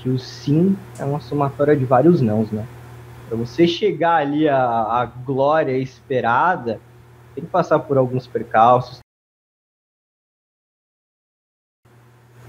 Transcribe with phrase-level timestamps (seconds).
[0.00, 2.66] que o sim é uma somatória de vários nãos, né?
[3.28, 6.80] Para você chegar ali à, à glória esperada,
[7.34, 9.00] tem que passar por alguns percalços,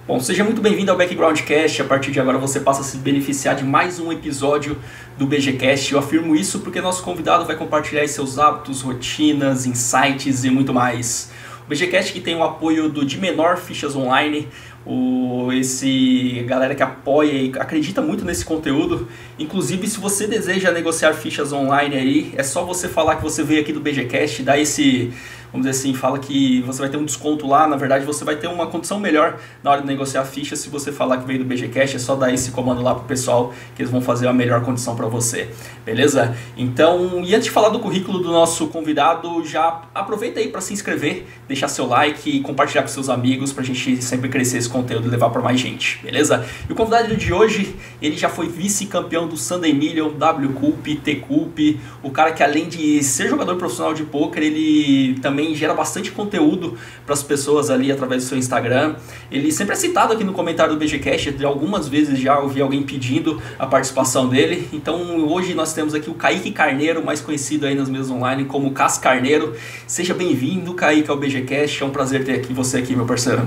[0.08, 1.84] Bom, seja muito bem-vindo ao Backgroundcast.
[1.84, 4.78] A partir de agora você passa a se beneficiar de mais um episódio
[5.18, 5.94] do BGCast.
[5.94, 11.32] Eu afirmo isso porque nosso convidado vai compartilhar seus hábitos, rotinas, insights e muito mais.
[11.66, 14.50] O BGCast que tem o apoio do De Menor Fichas Online,
[14.86, 19.08] o, esse galera que apoia e acredita muito nesse conteúdo.
[19.38, 23.62] Inclusive, se você deseja negociar fichas online aí, é só você falar que você veio
[23.62, 25.14] aqui do BGCast, dar esse
[25.52, 28.36] vamos dizer assim, fala que você vai ter um desconto lá, na verdade você vai
[28.36, 31.40] ter uma condição melhor na hora de negociar a ficha se você falar que veio
[31.40, 34.28] do BG Cash, é só dar esse comando lá pro pessoal que eles vão fazer
[34.28, 35.50] a melhor condição para você,
[35.86, 36.36] beleza?
[36.56, 40.74] Então, e antes de falar do currículo do nosso convidado, já aproveita aí para se
[40.74, 45.08] inscrever, deixar seu like e compartilhar com seus amigos pra gente sempre crescer esse conteúdo
[45.08, 46.46] e levar para mais gente, beleza?
[46.70, 51.16] E o convidado de hoje, ele já foi vice-campeão do Sunday Million, W Cup, T
[51.16, 51.60] Cup,
[52.02, 56.12] o cara que além de ser jogador profissional de poker, ele também também gera bastante
[56.12, 58.96] conteúdo para as pessoas ali através do seu Instagram.
[59.32, 63.42] Ele sempre é citado aqui no comentário do BGCast, algumas vezes já ouvi alguém pedindo
[63.58, 64.70] a participação dele.
[64.72, 68.72] Então hoje nós temos aqui o Kaique Carneiro, mais conhecido aí nas mesas online como
[68.72, 69.56] Cas Carneiro.
[69.88, 71.82] Seja bem-vindo, Kaique, ao BGCast.
[71.82, 73.42] É um prazer ter aqui você aqui, meu parceiro.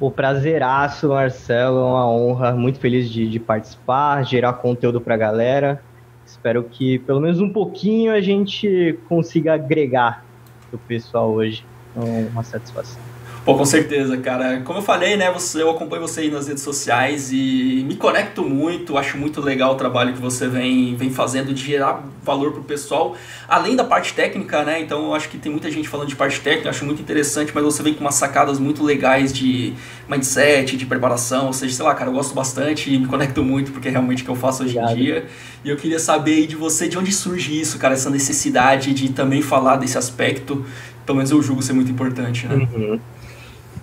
[0.00, 5.18] O prazeraço, Marcelo, é uma honra, muito feliz de, de participar, gerar conteúdo para a
[5.18, 5.82] galera.
[6.24, 10.29] Espero que pelo menos um pouquinho a gente consiga agregar
[10.70, 11.68] pro pessoal hoje.
[11.90, 13.09] Então, uma satisfação.
[13.42, 14.60] Pô, com certeza, cara.
[14.60, 18.42] Como eu falei, né, você, eu acompanho você aí nas redes sociais e me conecto
[18.44, 22.62] muito, acho muito legal o trabalho que você vem, vem fazendo de gerar valor pro
[22.62, 23.16] pessoal,
[23.48, 24.82] além da parte técnica, né?
[24.82, 27.64] Então eu acho que tem muita gente falando de parte técnica, acho muito interessante, mas
[27.64, 29.72] você vem com umas sacadas muito legais de
[30.06, 33.72] mindset, de preparação, ou seja, sei lá, cara, eu gosto bastante e me conecto muito
[33.72, 34.98] porque é realmente o que eu faço hoje Obrigado.
[34.98, 35.26] em dia.
[35.64, 39.10] E eu queria saber aí de você de onde surge isso, cara, essa necessidade de
[39.12, 40.62] também falar desse aspecto,
[41.06, 42.54] pelo menos eu julgo ser muito importante, né?
[42.54, 43.00] Uhum.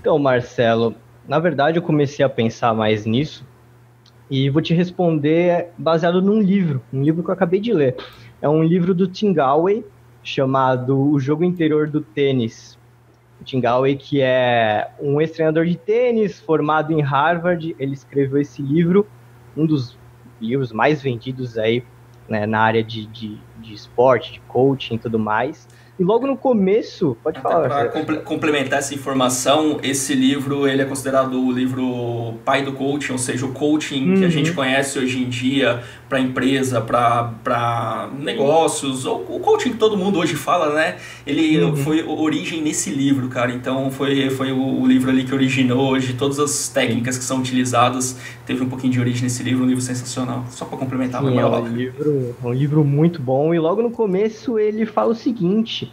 [0.07, 0.95] Então, Marcelo,
[1.27, 3.45] na verdade eu comecei a pensar mais nisso
[4.31, 7.97] e vou te responder baseado num livro, um livro que eu acabei de ler.
[8.41, 9.83] É um livro do Tim Galway
[10.23, 12.79] chamado O Jogo Interior do Tênis.
[13.41, 18.61] O Tim Galway, que é um ex-treinador de tênis formado em Harvard, ele escreveu esse
[18.61, 19.05] livro,
[19.57, 19.99] um dos
[20.39, 21.83] livros mais vendidos aí
[22.29, 25.67] né, na área de, de, de esporte, de coaching e tudo mais.
[25.99, 27.67] E logo no começo, pode falar.
[27.67, 33.13] Para comple complementar essa informação, esse livro ele é considerado o livro pai do coaching,
[33.13, 34.17] ou seja, o coaching uhum.
[34.17, 34.55] que a gente uhum.
[34.55, 40.35] conhece hoje em dia para empresa, para negócios, ou o coaching que todo mundo hoje
[40.35, 40.97] fala, né?
[41.25, 41.75] Ele uhum.
[41.75, 43.51] foi origem nesse livro, cara.
[43.51, 47.39] Então foi, foi o, o, livro ali que originou hoje todas as técnicas que são
[47.39, 48.17] utilizadas.
[48.45, 50.45] Teve um pouquinho de origem nesse livro, um livro sensacional.
[50.49, 53.53] Só para complementar Sim, é um livro, é um livro muito bom.
[53.53, 55.86] E logo no começo ele fala o seguinte: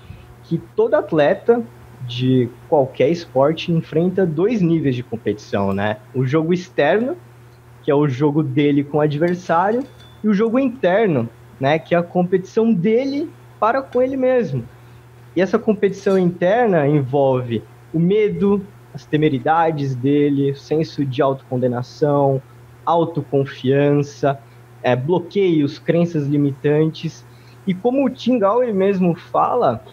[0.45, 1.63] que todo atleta
[2.07, 5.97] de qualquer esporte enfrenta dois níveis de competição, né?
[6.15, 7.17] O jogo externo,
[7.83, 9.83] que é o jogo dele com o adversário,
[10.23, 11.29] e o jogo interno,
[11.61, 14.65] né, que é a competição dele para com ele mesmo.
[15.37, 17.63] E essa competição interna envolve
[17.93, 22.41] o medo, as temeridades dele, o senso de autocondenação,
[22.87, 24.39] autoconfiança,
[24.83, 27.27] é, bloqueios, crenças limitantes.
[27.67, 29.85] E como o Tim Galloway mesmo fala,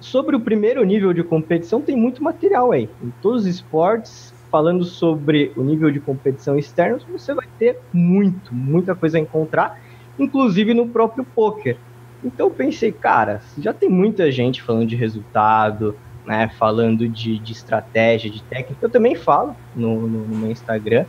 [0.00, 2.88] sobre o primeiro nível de competição tem muito material aí.
[3.02, 8.52] Em todos os esportes, falando sobre o nível de competição externo, você vai ter muito,
[8.52, 9.78] muita coisa a encontrar,
[10.18, 11.76] inclusive no próprio poker.
[12.24, 15.96] Então eu pensei, cara, já tem muita gente falando de resultado,
[16.26, 21.06] né, falando de, de estratégia, de técnica, eu também falo no, no, no, meu Instagram,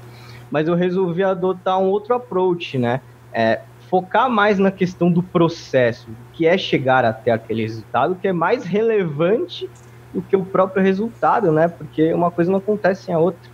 [0.49, 3.01] mas eu resolvi adotar um outro approach, né,
[3.33, 8.31] é, focar mais na questão do processo, que é chegar até aquele resultado, que é
[8.31, 9.69] mais relevante
[10.13, 11.67] do que o próprio resultado, né?
[11.67, 13.51] Porque uma coisa não acontece sem a outra.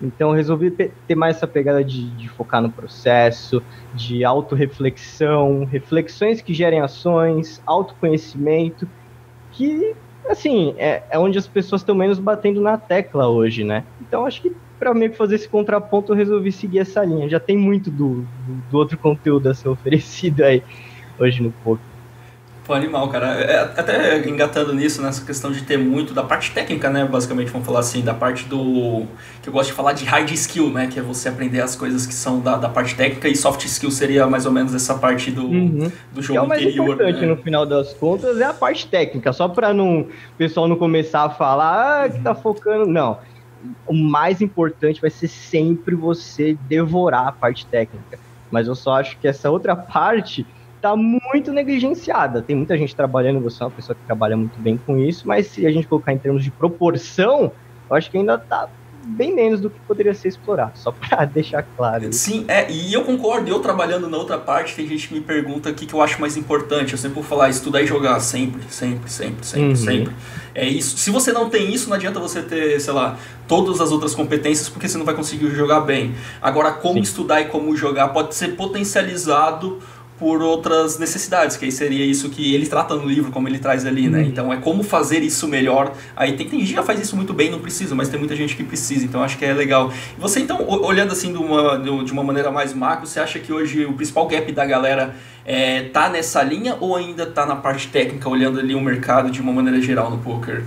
[0.00, 3.60] Então, resolvi ter mais essa pegada de, de focar no processo,
[3.92, 8.88] de autorreflexão, reflexões que gerem ações, autoconhecimento,
[9.50, 9.94] que,
[10.28, 13.84] assim, é, é onde as pessoas estão menos batendo na tecla hoje, né?
[14.00, 17.28] Então, acho que para meio que fazer esse contraponto, eu resolvi seguir essa linha.
[17.28, 18.26] Já tem muito do,
[18.70, 20.62] do, outro conteúdo a ser oferecido aí
[21.18, 21.84] hoje no poker.
[22.64, 23.26] Pô, animal, cara.
[23.26, 27.04] É, até engatando nisso, nessa questão de ter muito da parte técnica, né?
[27.04, 29.06] Basicamente, vamos falar assim, da parte do.
[29.42, 30.86] que eu gosto de falar de hard skill, né?
[30.86, 33.90] Que é você aprender as coisas que são da, da parte técnica e soft skill
[33.90, 35.90] seria mais ou menos essa parte do, uhum.
[36.12, 36.94] do jogo que é o mais interior.
[36.94, 37.26] importante, né?
[37.26, 41.24] no final das contas, é a parte técnica, só para não, o pessoal não começar
[41.24, 42.86] a falar ah, que tá focando.
[42.86, 43.18] Não
[43.86, 48.18] o mais importante vai ser sempre você devorar a parte técnica.
[48.50, 50.46] Mas eu só acho que essa outra parte
[50.80, 52.42] tá muito negligenciada.
[52.42, 55.48] Tem muita gente trabalhando, você é uma pessoa que trabalha muito bem com isso, mas
[55.48, 57.54] se a gente colocar em termos de proporção,
[57.90, 58.68] eu acho que ainda tá
[59.02, 62.12] bem menos do que poderia ser explorado, só para deixar claro.
[62.12, 65.70] Sim, é, e eu concordo, eu trabalhando na outra parte, tem gente que me pergunta
[65.70, 66.92] o que, que eu acho mais importante.
[66.92, 69.76] Eu sempre vou falar estudar e jogar, sempre, sempre, sempre, sempre, uhum.
[69.76, 70.14] sempre.
[70.54, 70.96] É isso.
[70.98, 73.16] Se você não tem isso, não adianta você ter, sei lá,
[73.46, 76.14] todas as outras competências, porque você não vai conseguir jogar bem.
[76.40, 77.00] Agora, como Sim.
[77.00, 79.80] estudar e como jogar pode ser potencializado
[80.20, 83.86] por outras necessidades, que aí seria isso que ele trata no livro, como ele traz
[83.86, 84.18] ali, né?
[84.18, 84.24] Uhum.
[84.26, 85.94] Então é como fazer isso melhor.
[86.14, 88.36] Aí tem, tem gente que já faz isso muito bem, não precisa, mas tem muita
[88.36, 89.90] gente que precisa, então acho que é legal.
[90.16, 93.50] E você então, olhando assim de uma, de uma maneira mais macro, você acha que
[93.50, 97.88] hoje o principal gap da galera é, tá nessa linha ou ainda tá na parte
[97.88, 100.62] técnica, olhando ali o mercado de uma maneira geral no poker?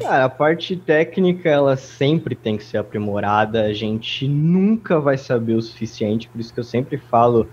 [0.00, 3.64] Cara, a parte técnica ela sempre tem que ser aprimorada.
[3.64, 7.46] A gente nunca vai saber o suficiente, por isso que eu sempre falo.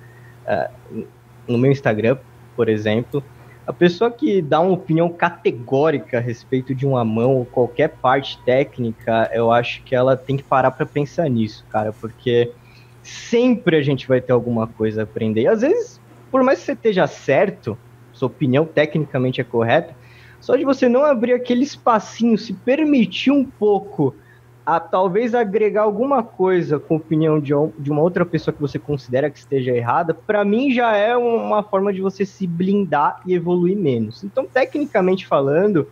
[0.47, 1.03] Uh,
[1.47, 2.17] no meu Instagram,
[2.55, 3.23] por exemplo,
[3.65, 8.37] a pessoa que dá uma opinião categórica a respeito de uma mão ou qualquer parte
[8.43, 12.51] técnica, eu acho que ela tem que parar para pensar nisso, cara, porque
[13.01, 15.43] sempre a gente vai ter alguma coisa a aprender.
[15.43, 17.77] E às vezes, por mais que você esteja certo,
[18.11, 19.95] sua opinião tecnicamente é correta,
[20.41, 24.13] só de você não abrir aquele espacinho, se permitir um pouco
[24.65, 28.61] a talvez agregar alguma coisa com a opinião de, um, de uma outra pessoa que
[28.61, 33.21] você considera que esteja errada, para mim já é uma forma de você se blindar
[33.25, 34.23] e evoluir menos.
[34.23, 35.87] Então, tecnicamente falando,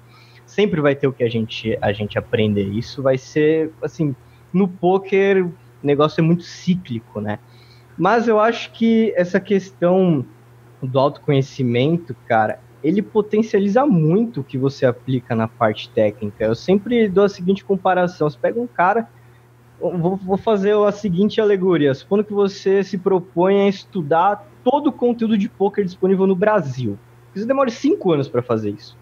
[0.46, 2.64] sempre vai ter o que a gente, a gente aprender.
[2.64, 4.16] Isso vai ser, assim,
[4.54, 5.46] no poker
[5.84, 7.40] o negócio é muito cíclico, né?
[7.98, 10.26] Mas eu acho que essa questão
[10.82, 16.46] do autoconhecimento, cara, ele potencializa muito o que você aplica na parte técnica.
[16.46, 19.08] Eu sempre dou a seguinte comparação: você pega um cara,
[19.80, 21.94] vou, vou fazer a seguinte alegoria.
[21.94, 26.98] Supondo que você se propõe a estudar todo o conteúdo de poker disponível no Brasil.
[27.34, 28.98] Você demora cinco anos para fazer isso.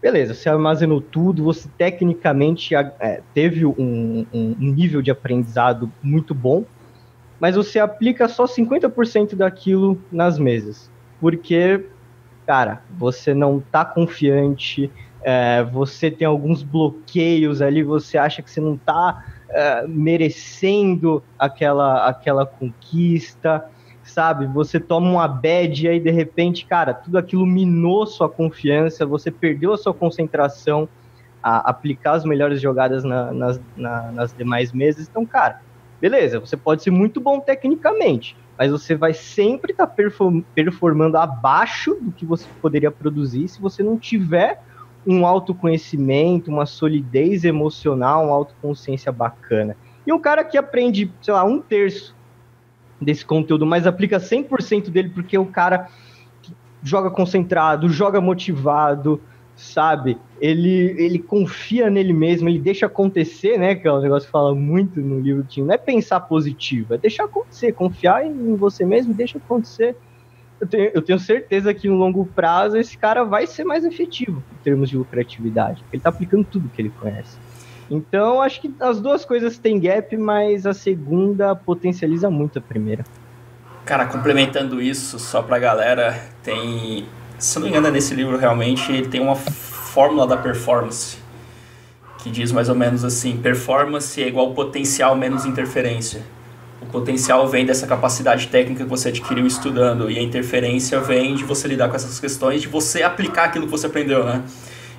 [0.00, 6.64] Beleza, você armazenou tudo, você tecnicamente é, teve um, um, nível de aprendizado muito bom,
[7.40, 10.90] mas você aplica só 50% daquilo nas mesas.
[11.18, 11.86] Porque
[12.46, 14.90] cara, você não tá confiante,
[15.22, 22.06] é, você tem alguns bloqueios ali, você acha que você não tá é, merecendo aquela,
[22.06, 23.64] aquela conquista,
[24.04, 24.46] sabe?
[24.46, 29.30] Você toma uma bad e aí de repente, cara, tudo aquilo minou sua confiança, você
[29.30, 30.88] perdeu a sua concentração
[31.42, 35.08] a aplicar as melhores jogadas na, nas, na, nas demais mesas.
[35.08, 35.60] Então, cara,
[36.00, 39.94] beleza, você pode ser muito bom tecnicamente, mas você vai sempre estar tá
[40.54, 44.62] performando abaixo do que você poderia produzir se você não tiver
[45.06, 49.76] um autoconhecimento, uma solidez emocional, uma autoconsciência bacana.
[50.06, 52.14] E um cara que aprende, sei lá, um terço
[53.00, 55.88] desse conteúdo, mas aplica 100% dele porque é o cara
[56.82, 59.20] joga concentrado, joga motivado,
[59.56, 60.18] sabe?
[60.38, 63.74] Ele, ele confia nele mesmo, ele deixa acontecer, né?
[63.74, 65.62] Que é um negócio que fala muito no livro do Tim.
[65.62, 69.96] Não é pensar positivo, é deixar acontecer, confiar em você mesmo e deixa acontecer.
[70.60, 74.42] Eu tenho, eu tenho certeza que no longo prazo esse cara vai ser mais efetivo
[74.52, 75.82] em termos de lucratividade.
[75.92, 77.38] Ele tá aplicando tudo que ele conhece.
[77.90, 83.04] Então, acho que as duas coisas têm gap, mas a segunda potencializa muito a primeira.
[83.84, 87.06] Cara, complementando isso, só pra galera, tem
[87.38, 91.18] se não me engano, é nesse livro realmente ele tem uma fórmula da performance
[92.26, 96.22] que diz mais ou menos assim: performance é igual potencial menos interferência.
[96.80, 101.44] O potencial vem dessa capacidade técnica que você adquiriu estudando e a interferência vem de
[101.44, 104.42] você lidar com essas questões, de você aplicar aquilo que você aprendeu, né?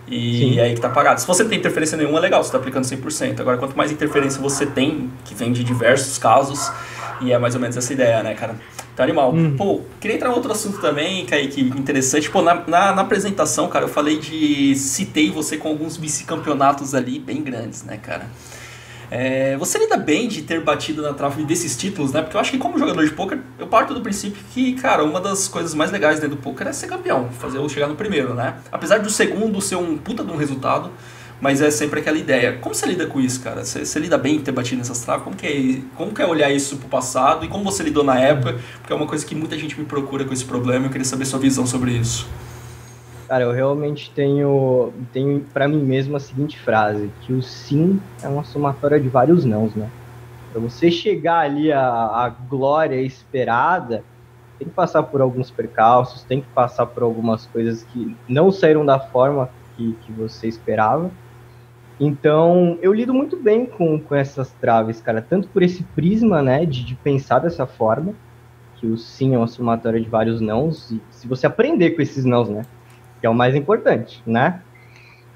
[0.08, 0.60] E Sim.
[0.60, 1.20] aí que tá pagado.
[1.20, 3.42] Se você tem interferência nenhuma, é legal, você tá aplicando 100%.
[3.42, 6.72] Agora, quanto mais interferência você tem, que vem de diversos casos,
[7.22, 8.56] e é mais ou menos essa ideia, né, cara?
[8.96, 9.34] Tá animal.
[9.34, 9.56] Hum.
[9.56, 12.30] Pô, queria entrar em outro assunto também, Kaique, interessante.
[12.30, 14.76] Pô, na, na, na, apresentação, cara, eu falei de.
[14.76, 18.28] Citei você com alguns vice-campeonatos ali bem grandes, né, cara?
[19.10, 22.22] É, você lida bem de ter batido na trave desses títulos, né?
[22.22, 25.22] Porque eu acho que como jogador de poker, eu parto do princípio que, cara, uma
[25.22, 28.34] das coisas mais legais dentro do poker é ser campeão, fazer eu chegar no primeiro,
[28.34, 28.56] né?
[28.72, 30.92] Apesar do segundo ser um puta de um resultado,
[31.40, 32.58] mas é sempre aquela ideia.
[32.58, 33.64] Como você lida com isso, cara?
[33.64, 35.24] Você, você lida bem em ter batido nessas traves?
[35.24, 38.20] Como que, é, como que é olhar isso pro passado e como você lidou na
[38.20, 38.60] época?
[38.80, 41.26] Porque é uma coisa que muita gente me procura com esse problema eu queria saber
[41.26, 42.28] sua visão sobre isso.
[43.28, 48.28] Cara, eu realmente tenho, tenho para mim mesmo a seguinte frase, que o sim é
[48.28, 49.90] uma somatória de vários nãos, né?
[50.52, 54.04] Para você chegar ali à, à glória esperada,
[54.58, 58.86] tem que passar por alguns percalços, tem que passar por algumas coisas que não saíram
[58.86, 61.12] da forma que, que você esperava.
[62.00, 66.66] Então, eu lido muito bem com, com essas traves, cara, tanto por esse prisma, né,
[66.66, 68.14] de, de pensar dessa forma,
[68.76, 72.24] que o sim é uma somatória de vários nãos, e se você aprender com esses
[72.24, 72.66] nãos, né,
[73.20, 74.62] que é o mais importante, né,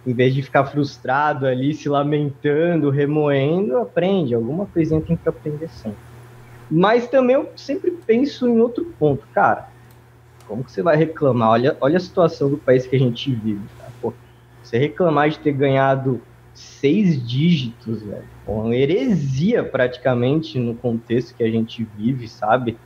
[0.05, 5.69] em vez de ficar frustrado ali, se lamentando, remoendo, aprende, alguma coisinha tem que aprender
[5.69, 5.99] sempre.
[6.69, 9.67] Mas também eu sempre penso em outro ponto, cara,
[10.47, 11.49] como que você vai reclamar?
[11.49, 13.85] Olha, olha a situação do país que a gente vive, tá?
[14.01, 14.13] Pô,
[14.61, 16.21] você reclamar de ter ganhado
[16.53, 18.27] seis dígitos, velho.
[18.45, 22.77] Uma heresia praticamente no contexto que a gente vive, sabe?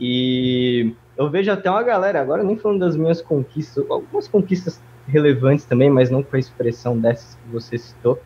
[0.00, 5.64] E eu vejo até uma galera, agora nem falando das minhas conquistas, algumas conquistas relevantes
[5.64, 8.20] também, mas não com a expressão dessas que você citou.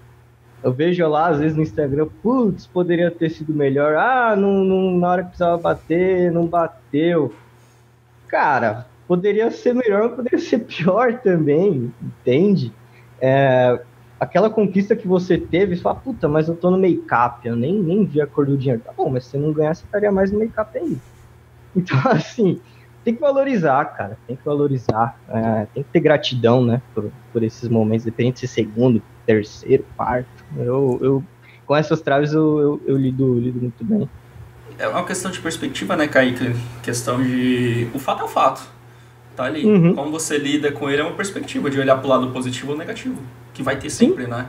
[0.62, 3.96] Eu vejo lá, às vezes, no Instagram, putz, poderia ter sido melhor.
[3.96, 7.34] Ah, não, não, na hora que precisava bater, não bateu.
[8.28, 12.72] Cara, poderia ser melhor, poderia ser pior também, entende?
[13.20, 13.80] É,
[14.22, 17.74] aquela conquista que você teve, você fala, puta, mas eu tô no make-up, eu nem,
[17.74, 18.80] nem vi a cor do dinheiro.
[18.80, 20.96] Tá bom, mas se você não ganhar, você estaria mais no make-up aí.
[21.74, 22.60] Então, assim,
[23.02, 27.42] tem que valorizar, cara, tem que valorizar, é, tem que ter gratidão, né, por, por
[27.42, 30.28] esses momentos, dependendo de ser segundo, terceiro, quarto.
[30.54, 31.24] Eu, eu
[31.64, 34.06] com essas traves eu, eu, eu lido, lido muito bem.
[34.78, 36.54] É uma questão de perspectiva, né, Kaique?
[36.82, 37.88] Questão de.
[37.94, 38.70] O fato é o fato.
[39.34, 39.64] Tá ali.
[39.64, 39.94] Uhum.
[39.94, 43.16] Como você lida com ele é uma perspectiva de olhar pro lado positivo ou negativo
[43.52, 44.30] que vai ter sempre, Sim.
[44.30, 44.46] né?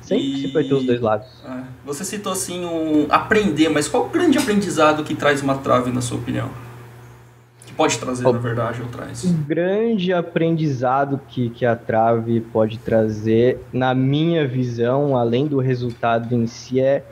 [0.00, 0.36] Sempre, e...
[0.36, 1.26] sempre vai ter os dois lados.
[1.44, 1.60] É.
[1.84, 6.00] Você citou assim um aprender, mas qual o grande aprendizado que traz uma trave, na
[6.00, 6.48] sua opinião?
[7.66, 8.32] Que pode trazer, o...
[8.32, 9.24] na verdade, ou traz?
[9.24, 16.34] O grande aprendizado que, que a trave pode trazer, na minha visão, além do resultado
[16.34, 17.04] em si, é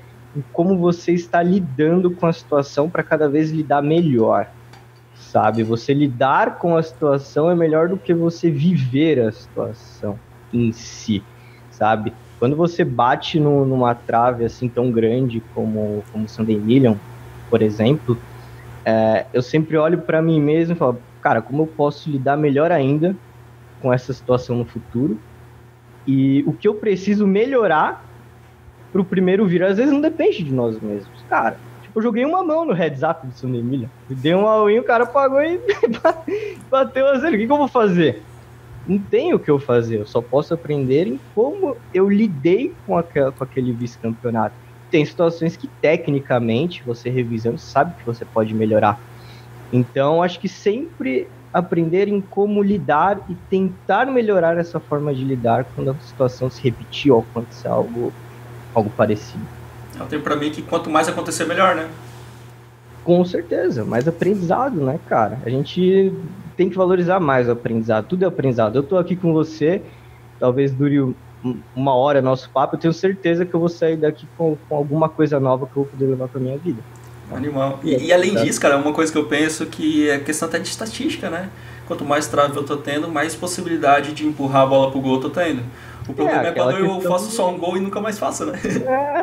[0.53, 4.49] como você está lidando com a situação para cada vez lidar melhor.
[5.15, 5.63] Sabe?
[5.63, 10.19] Você lidar com a situação é melhor do que você viver a situação
[10.57, 11.23] em si,
[11.71, 12.13] sabe?
[12.39, 16.97] Quando você bate no, numa trave assim tão grande como como o Sunday Million,
[17.49, 18.19] por exemplo,
[18.85, 22.71] é, eu sempre olho para mim mesmo e falo, cara, como eu posso lidar melhor
[22.71, 23.17] ainda
[23.81, 25.19] com essa situação no futuro?
[26.07, 28.05] E o que eu preciso melhorar
[28.93, 29.65] para o primeiro vir?
[29.65, 31.59] Às vezes não depende de nós mesmos, cara.
[31.83, 34.85] Tipo, eu joguei uma mão no heads up do Sunday Million, dei um all-in, o
[34.85, 35.61] cara pagou e
[36.71, 37.35] bateu a zero.
[37.35, 38.23] O que, que eu vou fazer?
[38.87, 42.97] Não tem o que eu fazer, eu só posso aprender em como eu lidei com,
[42.97, 44.55] aquela, com aquele vice-campeonato.
[44.91, 49.01] Tem situações que, tecnicamente, você revisando, sabe que você pode melhorar.
[49.73, 55.65] Então, acho que sempre aprender em como lidar e tentar melhorar essa forma de lidar
[55.75, 58.13] quando a situação se repetir ou acontecer algo,
[58.75, 59.45] algo parecido.
[59.99, 61.89] Eu tenho para mim que quanto mais acontecer, melhor, né?
[63.03, 65.39] Com certeza, mais aprendizado, né, cara?
[65.45, 66.13] A gente
[66.57, 68.07] tem que valorizar mais o aprendizado.
[68.07, 68.77] Tudo é aprendizado.
[68.77, 69.83] Eu estou aqui com você,
[70.41, 71.15] talvez dure
[71.75, 72.77] uma hora nosso papo.
[72.77, 75.83] Eu tenho certeza que eu vou sair daqui com, com alguma coisa nova que eu
[75.83, 76.81] vou poder levar para minha vida.
[77.31, 77.81] Animal.
[77.83, 80.69] E, e, além disso, cara, uma coisa que eu penso que é questão até de
[80.69, 81.51] estatística, né?
[81.87, 85.21] Quanto mais trave eu tô tendo, mais possibilidade de empurrar a bola pro gol eu
[85.21, 85.63] tô tendo.
[86.09, 88.59] O problema é, é quando eu faço só um gol e nunca mais faço, né?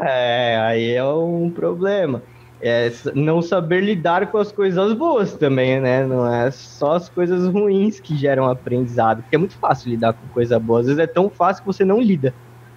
[0.03, 2.21] É, aí é um problema
[2.65, 6.05] é não saber lidar com as coisas boas também, né?
[6.05, 10.25] Não é só as coisas ruins que geram aprendizado, porque é muito fácil lidar com
[10.29, 10.79] coisa boa.
[10.79, 12.33] Às vezes é tão fácil que você não lida.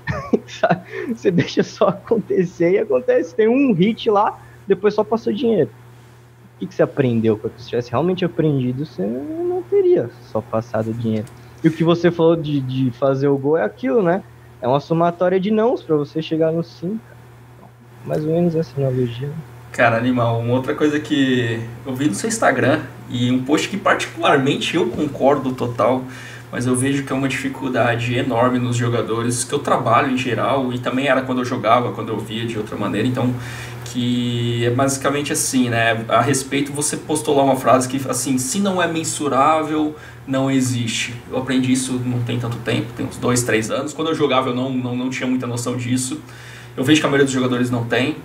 [1.15, 3.33] você deixa só acontecer e acontece.
[3.33, 5.71] Tem um hit lá, depois só passou dinheiro.
[6.57, 7.39] O que, que você aprendeu?
[7.39, 11.29] Porque se tivesse realmente aprendido, você não teria só passado dinheiro.
[11.63, 14.25] E o que você falou de, de fazer o gol é aquilo, né?
[14.61, 16.99] É uma somatória de nãos para você chegar no sim.
[18.05, 19.31] Mais ou menos essa analogia.
[19.73, 20.41] Cara, animal.
[20.41, 22.81] Uma outra coisa que eu vi no seu Instagram
[23.11, 26.05] e um post que particularmente eu concordo total,
[26.51, 30.73] mas eu vejo que é uma dificuldade enorme nos jogadores que eu trabalho em geral
[30.73, 33.07] e também era quando eu jogava, quando eu via de outra maneira.
[33.07, 33.35] Então,
[33.85, 36.05] que é basicamente assim, né?
[36.09, 39.97] A respeito, você postou lá uma frase que assim, se não é mensurável,
[40.27, 41.15] não existe.
[41.31, 43.93] Eu aprendi isso não tem tanto tempo, tem uns dois, três anos.
[43.93, 46.21] Quando eu jogava, eu não, não, não tinha muita noção disso.
[46.77, 48.17] Eu vejo que a maioria dos jogadores não tem.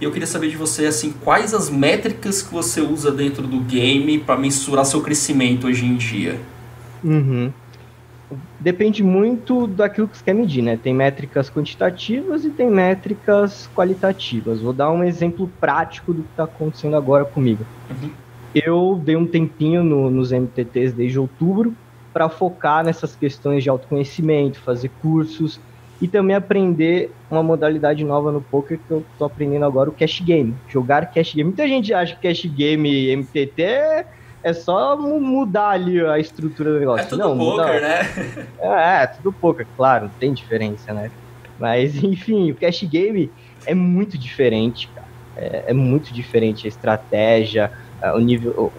[0.00, 3.60] E eu queria saber de você assim, quais as métricas que você usa dentro do
[3.60, 6.40] game para mensurar seu crescimento hoje em dia?
[7.04, 7.52] Uhum.
[8.58, 10.78] Depende muito daquilo que você quer medir, né?
[10.82, 14.60] Tem métricas quantitativas e tem métricas qualitativas.
[14.62, 17.66] Vou dar um exemplo prático do que está acontecendo agora comigo.
[17.90, 18.10] Uhum.
[18.54, 21.74] Eu dei um tempinho no, nos MTTs desde outubro
[22.12, 25.60] para focar nessas questões de autoconhecimento, fazer cursos
[26.00, 30.20] e também aprender uma modalidade nova no poker que eu tô aprendendo agora, o cash
[30.20, 30.54] game.
[30.68, 31.48] Jogar cash game.
[31.48, 34.06] Muita gente acha que cash game MTT é,
[34.42, 37.04] é só mudar ali a estrutura do negócio.
[37.04, 37.80] É tudo não, poker, muda...
[37.80, 38.46] né?
[38.60, 41.10] É, é, tudo poker, claro, tem diferença, né?
[41.58, 43.30] Mas, enfim, o cash game
[43.66, 45.08] é muito diferente, cara.
[45.36, 47.70] É, é muito diferente a estratégia,
[48.14, 48.72] o nível,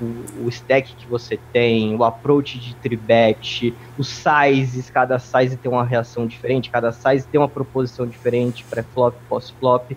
[0.00, 5.70] o, o, stack que você tem, o approach de tribet, os sizes, cada size tem
[5.70, 9.96] uma reação diferente, cada size tem uma proposição diferente, pré-flop, pós-flop.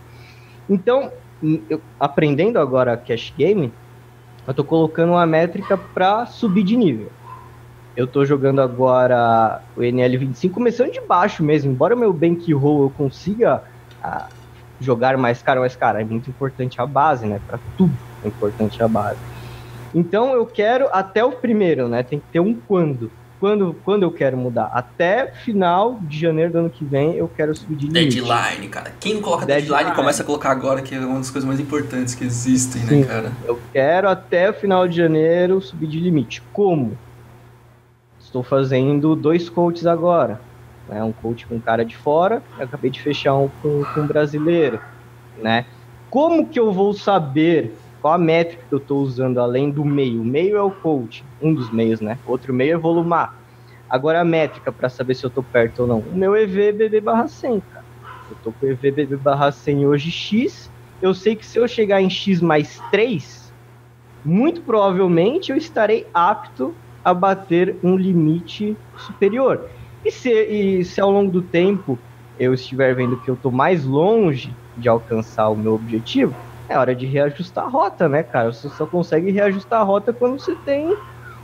[0.69, 1.11] Então,
[1.69, 3.71] eu, aprendendo agora cash game,
[4.47, 7.09] eu tô colocando uma métrica para subir de nível.
[7.95, 11.71] Eu tô jogando agora o NL25, começando de baixo mesmo.
[11.71, 13.63] Embora o meu bankroll eu consiga
[14.03, 14.27] ah,
[14.79, 17.39] jogar mais caro, mais cara, é muito importante a base, né?
[17.47, 17.93] Para tudo
[18.23, 19.32] é importante a base.
[19.93, 22.03] Então eu quero até o primeiro, né?
[22.03, 23.11] Tem que ter um quando.
[23.39, 24.71] Quando, quando eu quero mudar?
[24.73, 28.21] Até final de janeiro do ano que vem eu quero subir de limite.
[28.21, 28.93] Deadline, cara.
[29.01, 32.15] Quem coloca deadline, deadline começa a colocar agora, que é uma das coisas mais importantes
[32.15, 33.31] que existem, né, Sim, né, cara?
[33.43, 36.41] Eu quero até o final de janeiro subir de limite.
[36.53, 36.97] Como?
[38.17, 40.39] Estou fazendo dois coaches agora.
[40.87, 41.03] Né?
[41.03, 44.79] Um coach com cara de fora, eu acabei de fechar um com, com um brasileiro,
[45.37, 45.65] né?
[46.09, 50.21] Como que eu vou saber qual a métrica que eu estou usando além do meio?
[50.21, 52.19] O meio é o coach, um dos meios, né?
[52.25, 53.33] Outro meio é volumar.
[53.89, 55.99] Agora a métrica para saber se eu estou perto ou não.
[55.99, 57.85] O meu EV BB barra 100, cara.
[58.29, 60.69] Eu estou com EV BB barra 100 hoje X.
[61.01, 63.53] Eu sei que se eu chegar em X mais 3,
[64.25, 69.65] muito provavelmente eu estarei apto a bater um limite superior.
[70.03, 71.97] E se, e se ao longo do tempo
[72.37, 76.35] eu estiver vendo que eu estou mais longe de alcançar o meu objetivo,
[76.69, 78.51] é hora de reajustar a rota, né, cara?
[78.51, 80.87] Você só consegue reajustar a rota quando você tem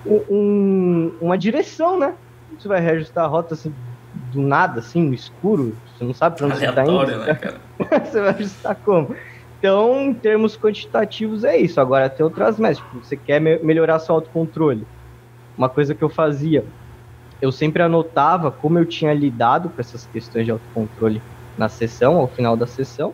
[0.05, 2.15] um, uma direção, né?
[2.57, 3.73] Você vai reajustar a rota assim,
[4.13, 7.17] do nada, assim, no escuro, você não sabe pra onde você tá indo.
[7.17, 7.61] Né, cara?
[8.05, 9.15] você vai ajustar como?
[9.57, 11.81] Então, em termos quantitativos, é isso.
[11.81, 12.77] Agora, tem outras metas.
[12.77, 14.87] Tipo, você quer me melhorar seu autocontrole.
[15.57, 16.65] Uma coisa que eu fazia,
[17.41, 21.21] eu sempre anotava como eu tinha lidado com essas questões de autocontrole
[21.57, 23.13] na sessão, ao final da sessão.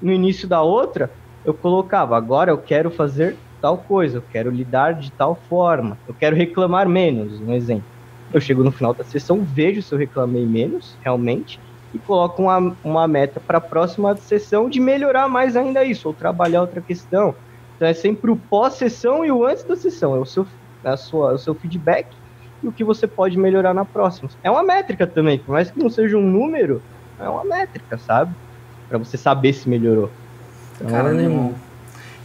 [0.00, 1.12] No início da outra,
[1.44, 6.14] eu colocava, agora eu quero fazer tal coisa, eu quero lidar de tal forma, eu
[6.14, 7.88] quero reclamar menos, um exemplo.
[8.32, 11.60] Eu chego no final da sessão, vejo se eu reclamei menos, realmente,
[11.92, 16.14] e coloco uma, uma meta para a próxima sessão de melhorar mais ainda isso, ou
[16.14, 17.36] trabalhar outra questão.
[17.76, 20.44] Então é sempre o pós-sessão e o antes da sessão, é o seu,
[20.84, 22.08] é a sua, o seu feedback
[22.62, 24.28] e o que você pode melhorar na próxima.
[24.42, 26.84] É uma métrica também, por mais que não seja um número,
[27.18, 28.34] é uma métrica, sabe?
[28.88, 30.16] Para você saber se melhorou.
[30.76, 30.90] Então...
[30.90, 31.54] Cara, irmão.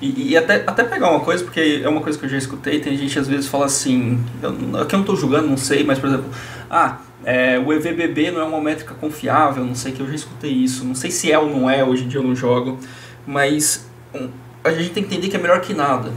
[0.01, 2.79] E, e, até, até pegar uma coisa, porque é uma coisa que eu já escutei,
[2.79, 5.99] tem gente às vezes fala assim, eu, aqui eu não estou julgando, não sei, mas
[5.99, 6.29] por exemplo,
[6.71, 10.51] ah, é, o EVBB não é uma métrica confiável, não sei que eu já escutei
[10.51, 12.79] isso, não sei se é ou não é, hoje em dia eu não jogo,
[13.27, 14.29] mas um,
[14.63, 16.13] a gente tem que entender que é melhor que nada.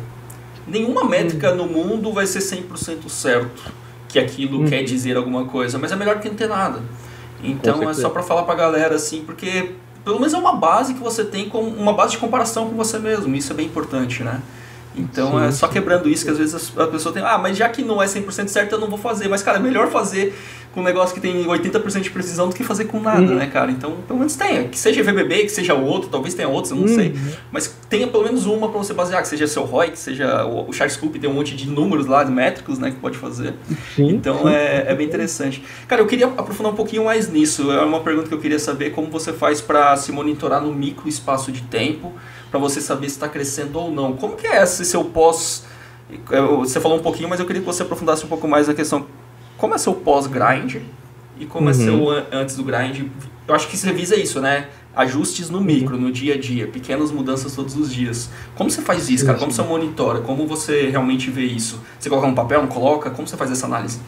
[0.64, 1.56] Nenhuma métrica hum.
[1.56, 3.72] no mundo vai ser 100% certo
[4.08, 4.66] que aquilo hum.
[4.66, 6.80] quer dizer alguma coisa, mas é melhor que não ter nada.
[7.42, 9.72] Então é só para falar pra galera assim, porque
[10.04, 12.98] pelo menos é uma base que você tem como uma base de comparação com você
[12.98, 13.34] mesmo.
[13.34, 14.40] Isso é bem importante, né?
[14.94, 15.72] Então sim, é só sim.
[15.72, 18.48] quebrando isso que às vezes a pessoa tem, ah, mas já que não é 100%
[18.48, 19.28] certo, eu não vou fazer.
[19.28, 20.34] Mas, cara, é melhor fazer
[20.72, 23.34] com um negócio que tem 80% de precisão do que fazer com nada, uhum.
[23.34, 23.70] né, cara?
[23.70, 24.64] Então, pelo menos tenha.
[24.68, 26.94] Que seja VBB, que seja outro, talvez tenha outros, eu não uhum.
[26.94, 27.14] sei.
[27.50, 30.68] Mas tenha pelo menos uma para você basear, que seja seu ROI, que seja o,
[30.68, 33.54] o Chartscope, tem um monte de números lá, de métricos, né, que pode fazer.
[33.94, 35.62] Sim, então, É, é bem interessante.
[35.86, 37.70] Cara, eu queria aprofundar um pouquinho mais nisso.
[37.70, 41.08] É uma pergunta que eu queria saber, como você faz para se monitorar no micro
[41.08, 42.12] espaço de tempo,
[42.52, 44.12] para você saber se está crescendo ou não.
[44.12, 45.64] Como que é esse seu pós...
[46.60, 49.06] Você falou um pouquinho, mas eu queria que você aprofundasse um pouco mais a questão
[49.56, 50.76] como é seu pós-grind
[51.38, 51.80] e como é uhum.
[51.80, 53.06] é seu antes do grind.
[53.48, 54.68] Eu acho que você visa isso, né?
[54.94, 58.28] Ajustes no micro, no dia a dia, pequenas mudanças todos os dias.
[58.54, 59.38] Como você faz isso, cara?
[59.38, 60.20] Como você monitora?
[60.20, 61.80] Como você realmente vê isso?
[61.98, 63.08] Você coloca no papel, não coloca?
[63.08, 64.00] Como você faz essa análise?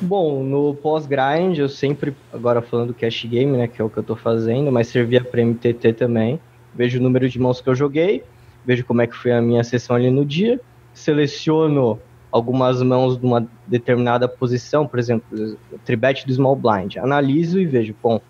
[0.00, 3.96] Bom, no pós-grind, eu sempre, agora falando do cash game, né, que é o que
[3.96, 6.38] eu tô fazendo, mas servia para MTT também.
[6.74, 8.24] Vejo o número de mãos que eu joguei,
[8.64, 10.60] vejo como é que foi a minha sessão ali no dia,
[10.92, 11.98] seleciono
[12.30, 16.96] algumas mãos de uma determinada posição, por exemplo, tribet do small blind.
[16.96, 18.20] Analiso e vejo, bom,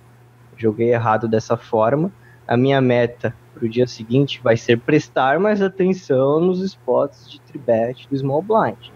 [0.56, 2.10] joguei errado dessa forma.
[2.46, 7.40] A minha meta para o dia seguinte vai ser prestar mais atenção nos spots de
[7.42, 8.90] tribet do small blind.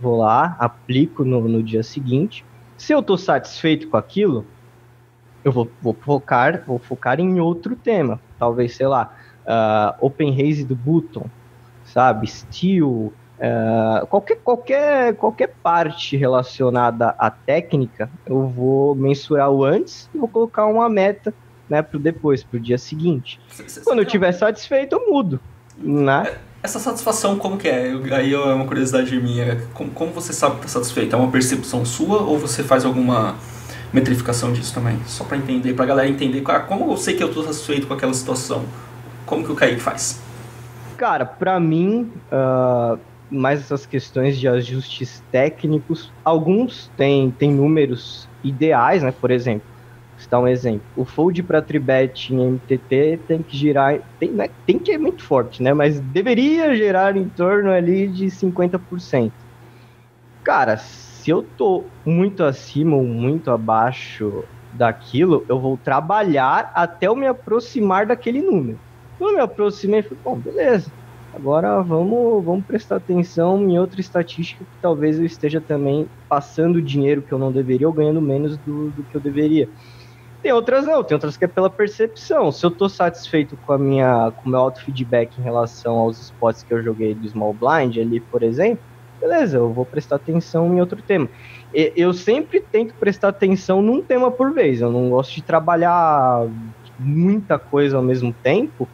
[0.00, 2.44] Vou lá, aplico no, no dia seguinte.
[2.76, 4.44] Se eu estou satisfeito com aquilo,
[5.44, 8.20] eu vou, vou, focar, vou focar em outro tema.
[8.44, 9.10] Talvez, sei lá,
[9.46, 11.24] uh, Open Race do Button,
[11.86, 12.26] sabe?
[12.26, 20.18] Steel, Uh, qualquer, qualquer, qualquer parte relacionada à técnica, eu vou mensurar o antes e
[20.18, 21.34] vou colocar uma meta
[21.68, 23.40] né, para depois, para o dia seguinte.
[23.82, 25.40] Quando eu estiver satisfeito, eu mudo.
[25.76, 26.28] Né?
[26.28, 27.92] É, essa satisfação, como que é?
[28.12, 29.60] Aí é uma curiosidade minha.
[29.74, 31.16] Como, como você sabe que está satisfeito?
[31.16, 33.34] É uma percepção sua ou você faz alguma
[33.94, 37.44] metrificação disso também, só para entender, para galera entender como eu sei que eu estou
[37.44, 38.64] satisfeito com aquela situação,
[39.24, 40.20] como que o Kaique faz?
[40.96, 42.98] Cara, para mim, uh,
[43.30, 49.12] mais essas questões de ajustes técnicos, alguns têm, têm números ideais, né?
[49.12, 49.66] Por exemplo,
[50.18, 54.78] vou um exemplo, o fold para tribet em MTT tem que girar, tem, né, tem
[54.78, 55.72] que é muito forte, né?
[55.72, 59.30] Mas deveria gerar em torno ali de 50%.
[60.42, 60.76] Cara,
[61.24, 67.26] se eu tô muito acima ou muito abaixo daquilo, eu vou trabalhar até eu me
[67.26, 68.78] aproximar daquele número.
[69.16, 70.92] Quando eu me aproximei, falei, bom, beleza.
[71.32, 77.22] Agora vamos, vamos prestar atenção em outra estatística que talvez eu esteja também passando dinheiro
[77.22, 79.66] que eu não deveria ou ganhando menos do, do que eu deveria.
[80.42, 82.52] Tem outras não, tem outras que é pela percepção.
[82.52, 86.20] Se eu estou satisfeito com a minha com o meu auto feedback em relação aos
[86.20, 88.84] spots que eu joguei do Small Blind ali, por exemplo,
[89.28, 91.28] beleza, eu vou prestar atenção em outro tema.
[91.72, 94.80] Eu sempre tento prestar atenção num tema por vez.
[94.80, 96.46] Eu não gosto de trabalhar
[96.98, 98.90] muita coisa ao mesmo tempo,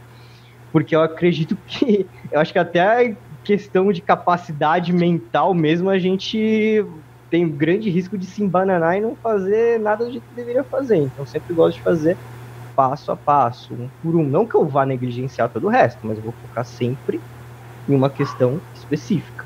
[0.72, 2.10] porque eu acredito que.
[2.32, 6.84] Eu acho que até questão de capacidade mental mesmo, a gente
[7.30, 10.64] tem um grande risco de se embananar e não fazer nada do jeito que deveria
[10.64, 10.96] fazer.
[10.98, 12.20] Então sempre gosto de fazer
[12.76, 14.24] passo a passo, um por um.
[14.28, 17.24] Não que eu vá negligenciar todo o resto, mas eu vou focar sempre
[17.88, 19.39] em uma questão específica.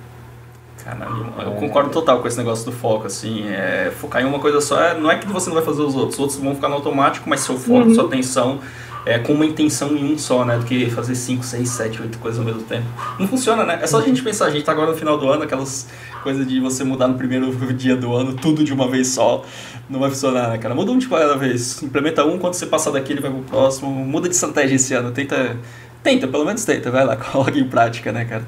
[0.84, 4.60] Caralho, eu concordo total com esse negócio do foco, assim, é, focar em uma coisa
[4.60, 6.68] só, é, não é que você não vai fazer os outros, os outros vão ficar
[6.68, 7.94] no automático, mas seu foco, uhum.
[7.94, 8.60] sua atenção
[9.06, 12.18] é com uma intenção em um só, né, do que fazer 5, 6, 7, 8
[12.18, 12.86] coisas ao mesmo tempo.
[13.18, 13.78] Não funciona, né?
[13.82, 15.88] É só a gente pensar, a gente tá agora no final do ano, aquelas
[16.22, 19.44] coisas de você mudar no primeiro dia do ano, tudo de uma vez só,
[19.88, 20.74] não vai funcionar, né, cara?
[20.74, 24.28] Muda um de cada vez, implementa um, quando você passar daquele vai pro próximo, muda
[24.28, 25.56] de estratégia esse ano, tenta
[26.04, 28.44] Tenta, pelo menos tenta, vai lá, coloca em prática, né, cara?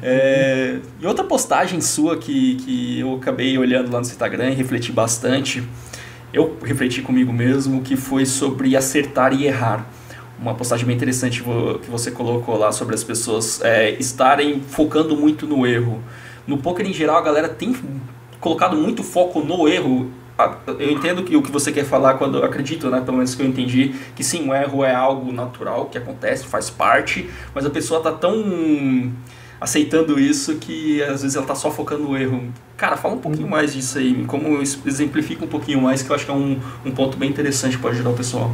[0.00, 4.92] É, e outra postagem sua que, que eu acabei olhando lá no Instagram e refleti
[4.92, 5.60] bastante,
[6.32, 9.90] eu refleti comigo mesmo, que foi sobre acertar e errar.
[10.38, 11.42] Uma postagem bem interessante
[11.82, 16.00] que você colocou lá sobre as pessoas é, estarem focando muito no erro.
[16.46, 17.74] No poker em geral, a galera tem
[18.38, 20.08] colocado muito foco no erro
[20.66, 23.42] eu entendo que o que você quer falar quando eu acredito, né, pelo menos que
[23.42, 27.70] eu entendi, que sim, o erro é algo natural, que acontece, faz parte, mas a
[27.70, 29.12] pessoa tá tão
[29.60, 32.42] aceitando isso que às vezes ela tá só focando no erro.
[32.76, 36.24] Cara, fala um pouquinho mais disso aí, como exemplifica um pouquinho mais, que eu acho
[36.24, 38.50] que é um, um ponto bem interessante para ajudar o pessoal.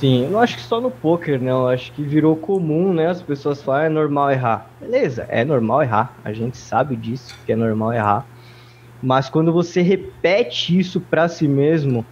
[0.00, 1.50] Sim, eu não acho que só no poker, né?
[1.50, 3.08] Eu acho que virou comum, né?
[3.08, 4.70] As pessoas falam, é normal errar.
[4.80, 6.16] Beleza, é normal errar.
[6.24, 8.26] A gente sabe disso, que é normal errar.
[9.02, 12.06] Mas quando você repete isso para si mesmo,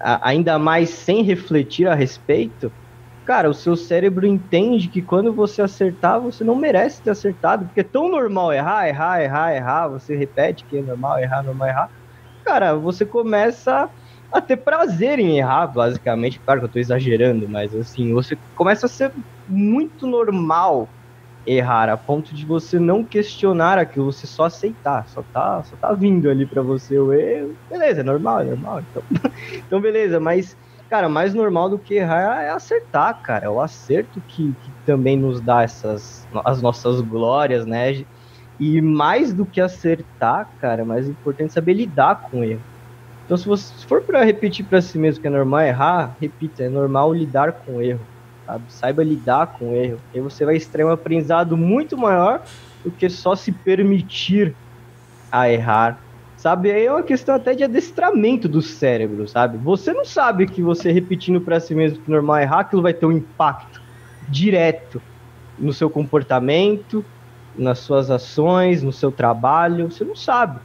[0.00, 2.72] ainda mais sem refletir a respeito,
[3.24, 7.80] cara, o seu cérebro entende que quando você acertar, você não merece ter acertado, porque
[7.80, 11.90] é tão normal errar, errar, errar, errar, você repete que é normal errar, normal errar.
[12.44, 13.90] Cara, você começa
[14.32, 16.40] a ter prazer em errar, basicamente.
[16.40, 19.12] Claro que eu tô exagerando, mas assim, você começa a ser
[19.46, 20.94] muito normal
[21.46, 25.92] errar, a ponto de você não questionar aquilo, você só aceitar, só tá, só tá
[25.94, 27.56] vindo ali para você o erro.
[27.68, 28.80] Beleza, é normal, é normal.
[28.80, 29.04] Então,
[29.66, 30.56] então, beleza, mas,
[30.88, 33.46] cara, mais normal do que errar é acertar, cara.
[33.46, 38.04] É o acerto que, que também nos dá essas as nossas glórias, né?
[38.58, 42.64] E mais do que acertar, cara, mais importante é saber lidar com o erro.
[43.24, 46.64] Então, se você se for para repetir para si mesmo que é normal errar, repita,
[46.64, 48.09] é normal lidar com o erro
[48.50, 48.64] sabe?
[48.68, 50.00] Saiba lidar com o erro.
[50.12, 52.42] E você vai extrair um aprendizado muito maior
[52.84, 54.54] do que só se permitir
[55.30, 56.00] a errar.
[56.36, 56.72] Sabe?
[56.72, 59.58] Aí é uma questão até de adestramento do cérebro, sabe?
[59.58, 62.94] Você não sabe que você repetindo para si mesmo que normal é errar, aquilo vai
[62.94, 63.80] ter um impacto
[64.26, 65.02] direto
[65.58, 67.04] no seu comportamento,
[67.54, 69.90] nas suas ações, no seu trabalho.
[69.90, 70.60] Você não sabe.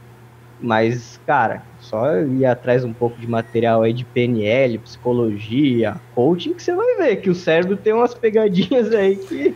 [0.60, 6.62] Mas, cara, só ir atrás um pouco de material aí de PNL, psicologia, coaching, que
[6.62, 9.54] você vai ver que o cérebro tem umas pegadinhas aí que,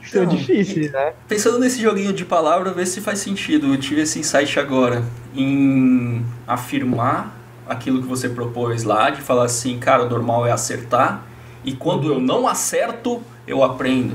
[0.00, 1.14] que são então, difíceis, né?
[1.26, 3.74] Pensando nesse joguinho de palavra, ver se faz sentido.
[3.74, 5.02] Eu tive esse insight agora
[5.34, 7.36] em afirmar
[7.68, 11.24] aquilo que você propôs lá, de falar assim, cara, o normal é acertar,
[11.64, 14.14] e quando eu não acerto, eu aprendo.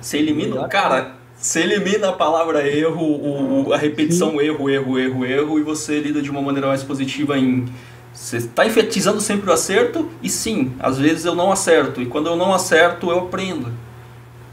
[0.00, 0.66] Você elimina.
[0.68, 5.98] Cara, você elimina a palavra erro, o, a repetição erro, erro, erro, erro, e você
[5.98, 7.64] lida de uma maneira mais positiva em.
[8.12, 12.28] Você está enfatizando sempre o acerto, e sim, às vezes eu não acerto, e quando
[12.28, 13.72] eu não acerto, eu aprendo.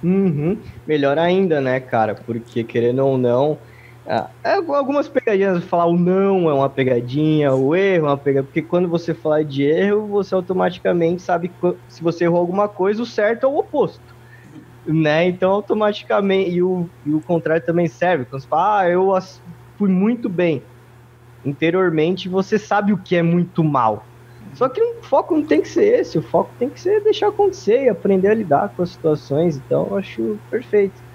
[0.03, 0.57] Uhum.
[0.87, 2.15] Melhor ainda, né, cara?
[2.15, 3.59] Porque querendo ou não.
[4.07, 8.63] É, algumas pegadinhas, falar o não é uma pegadinha, o erro é uma pegadinha, porque
[8.63, 13.05] quando você fala de erro, você automaticamente sabe que se você errou alguma coisa, o
[13.05, 14.18] certo é o oposto
[14.85, 15.27] né?
[15.27, 18.25] Então, automaticamente, e o, e o contrário também serve.
[18.25, 19.17] Quando você fala, ah, eu
[19.77, 20.61] fui muito bem.
[21.45, 24.05] interiormente você sabe o que é muito mal.
[24.53, 27.27] Só que o foco não tem que ser esse, o foco tem que ser deixar
[27.27, 29.57] acontecer e aprender a lidar com as situações.
[29.57, 31.09] Então eu acho perfeito.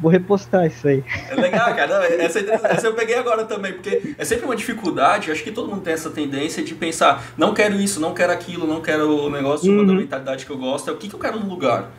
[0.00, 1.02] Vou repostar isso aí.
[1.28, 2.06] É legal, cara.
[2.22, 5.30] Essa, essa eu peguei agora também, porque é sempre uma dificuldade.
[5.30, 8.64] Acho que todo mundo tem essa tendência de pensar: não quero isso, não quero aquilo,
[8.66, 9.84] não quero o negócio uhum.
[9.84, 10.88] da mentalidade que eu gosto.
[10.88, 11.90] É o que, que eu quero no lugar.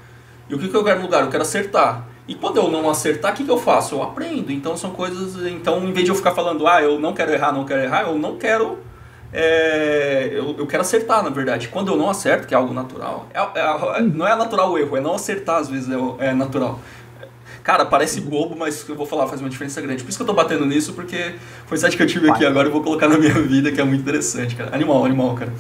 [0.50, 1.24] E o que, que eu quero no lugar?
[1.24, 2.08] Eu quero acertar.
[2.28, 3.96] E quando eu não acertar, o que, que eu faço?
[3.96, 4.52] Eu aprendo.
[4.52, 5.46] Então são coisas.
[5.48, 8.04] Então, em vez de eu ficar falando, ah, eu não quero errar, não quero errar,
[8.04, 8.80] eu não quero.
[9.32, 11.68] É, eu, eu quero acertar, na verdade.
[11.68, 14.98] Quando eu não acerto, que é algo natural, é, é, não é natural o erro,
[14.98, 16.80] é não acertar, às vezes é, é natural.
[17.64, 20.04] Cara, parece bobo, mas eu vou falar, faz uma diferença grande.
[20.04, 21.36] Por isso que eu tô batendo nisso, porque
[21.68, 23.84] foi o que eu tive aqui agora e vou colocar na minha vida, que é
[23.84, 24.74] muito interessante, cara.
[24.74, 25.54] Animal, animal, cara.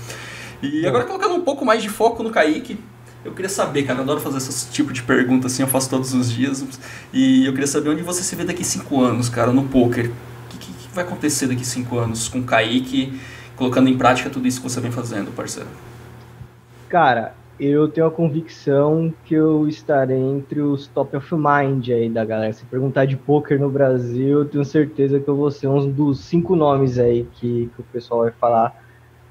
[0.61, 2.79] E agora colocando um pouco mais de foco no Kaique,
[3.23, 6.13] eu queria saber, cara, eu adoro fazer esse tipo de pergunta assim, eu faço todos
[6.13, 6.65] os dias.
[7.11, 10.09] E eu queria saber onde você se vê daqui 5 anos, cara, no poker.
[10.09, 13.19] O que, que, que, vai acontecer daqui 5 anos com o Kaique,
[13.55, 15.69] colocando em prática tudo isso que você vem fazendo, parceiro?
[16.87, 22.23] Cara, eu tenho a convicção que eu estarei entre os top of mind aí da
[22.23, 22.53] galera.
[22.53, 26.21] Se perguntar de poker no Brasil, eu tenho certeza que eu vou ser um dos
[26.21, 28.81] cinco nomes aí que, que o pessoal vai falar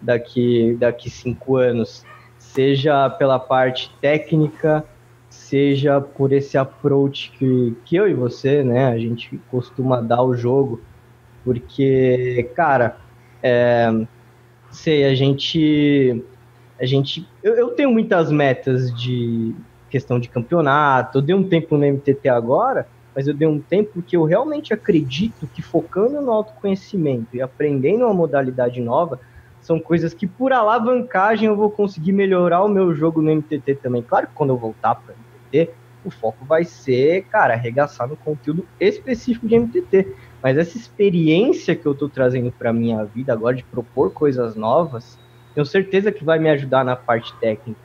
[0.00, 2.04] daqui daqui cinco anos
[2.52, 4.84] seja pela parte técnica,
[5.28, 10.34] seja por esse approach que, que eu e você, né, a gente costuma dar ao
[10.34, 10.80] jogo,
[11.44, 12.96] porque, cara,
[13.42, 13.88] é,
[14.70, 16.24] sei, a gente,
[16.80, 19.54] a gente, eu, eu tenho muitas metas de
[19.90, 24.02] questão de campeonato, eu dei um tempo no MTT agora, mas eu dei um tempo
[24.02, 29.20] que eu realmente acredito que focando no autoconhecimento e aprendendo uma modalidade nova,
[29.68, 34.00] são coisas que por alavancagem eu vou conseguir melhorar o meu jogo no MTT também.
[34.00, 35.70] Claro que quando eu voltar para MTT,
[36.02, 40.16] o foco vai ser, cara, arregaçar no conteúdo específico de MTT.
[40.42, 45.18] Mas essa experiência que eu estou trazendo para minha vida agora de propor coisas novas,
[45.54, 47.78] tenho certeza que vai me ajudar na parte técnica.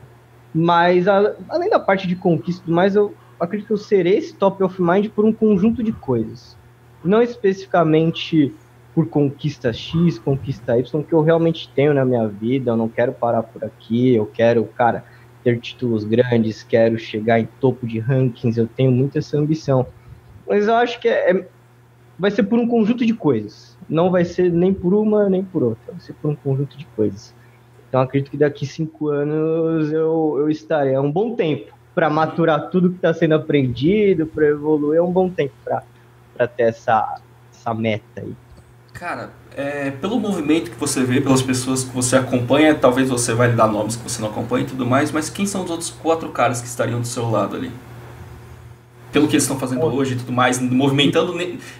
[0.55, 4.63] Mas a, além da parte de conquista, mais eu acredito que eu serei esse top
[4.63, 6.55] of mind por um conjunto de coisas.
[7.03, 8.55] Não especificamente
[8.93, 13.11] por conquista X, conquista Y, que eu realmente tenho na minha vida, eu não quero
[13.11, 15.03] parar por aqui, eu quero, cara,
[15.43, 19.85] ter títulos grandes, quero chegar em topo de rankings, eu tenho muita essa ambição.
[20.47, 21.47] Mas eu acho que é, é,
[22.17, 23.77] vai ser por um conjunto de coisas.
[23.89, 26.85] Não vai ser nem por uma nem por outra, vai ser por um conjunto de
[26.95, 27.33] coisas.
[27.89, 30.93] Então acredito que daqui cinco anos eu, eu estarei.
[30.93, 35.11] É um bom tempo para maturar tudo que está sendo aprendido, para evoluir, é um
[35.11, 38.35] bom tempo para ter essa, essa meta aí.
[38.93, 43.49] Cara, é, pelo movimento que você vê, pelas pessoas que você acompanha, talvez você vai
[43.49, 45.89] lhe dar nomes que você não acompanha e tudo mais, mas quem são os outros
[45.89, 47.71] quatro caras que estariam do seu lado ali?
[49.11, 51.35] Pelo que eles estão fazendo hoje e tudo mais, movimentando.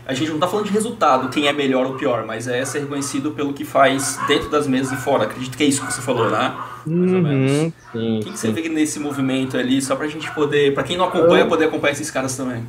[0.06, 2.82] A gente não está falando de resultado, quem é melhor ou pior, mas é ser
[2.82, 5.24] reconhecido pelo que faz dentro das mesas e fora.
[5.24, 6.54] Acredito que é isso que você falou, né?
[6.86, 7.52] Mais ou menos.
[7.52, 10.98] Uhum, sim, quem que você vê nesse movimento ali, só pra gente poder, pra quem
[10.98, 12.68] não acompanha, poder acompanhar esses caras também?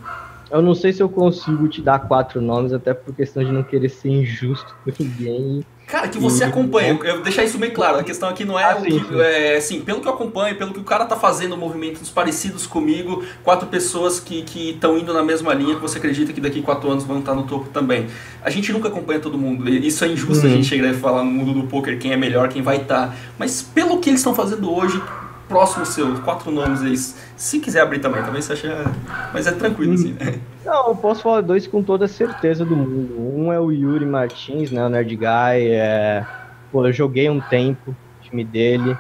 [0.54, 3.64] Eu não sei se eu consigo te dar quatro nomes, até por questão de não
[3.64, 5.64] querer ser injusto com ninguém.
[5.84, 7.98] Cara, que você acompanha, eu vou deixar isso bem claro.
[7.98, 9.20] A questão aqui não é ah, o que.
[9.20, 13.24] É, assim, pelo que eu acompanho, pelo que o cara tá fazendo movimentos parecidos comigo,
[13.42, 17.02] quatro pessoas que estão indo na mesma linha, que você acredita que daqui quatro anos
[17.02, 18.06] vão estar no topo também.
[18.40, 19.68] A gente nunca acompanha todo mundo.
[19.68, 20.52] Isso é injusto uhum.
[20.52, 23.08] a gente chegar e falar no mundo do poker quem é melhor, quem vai estar.
[23.08, 23.14] Tá.
[23.36, 25.02] Mas pelo que eles estão fazendo hoje,
[25.48, 26.96] próximo seu, quatro nomes aí.
[27.37, 28.85] Se quiser abrir também, também você acha.
[29.33, 30.40] Mas é tranquilo, assim, né?
[30.64, 33.14] Não, eu posso falar dois com toda certeza do mundo.
[33.18, 34.85] Um é o Yuri Martins, né?
[34.85, 35.68] O Nerd Guy.
[35.70, 36.26] É...
[36.72, 38.96] Pô, eu joguei um tempo, time dele.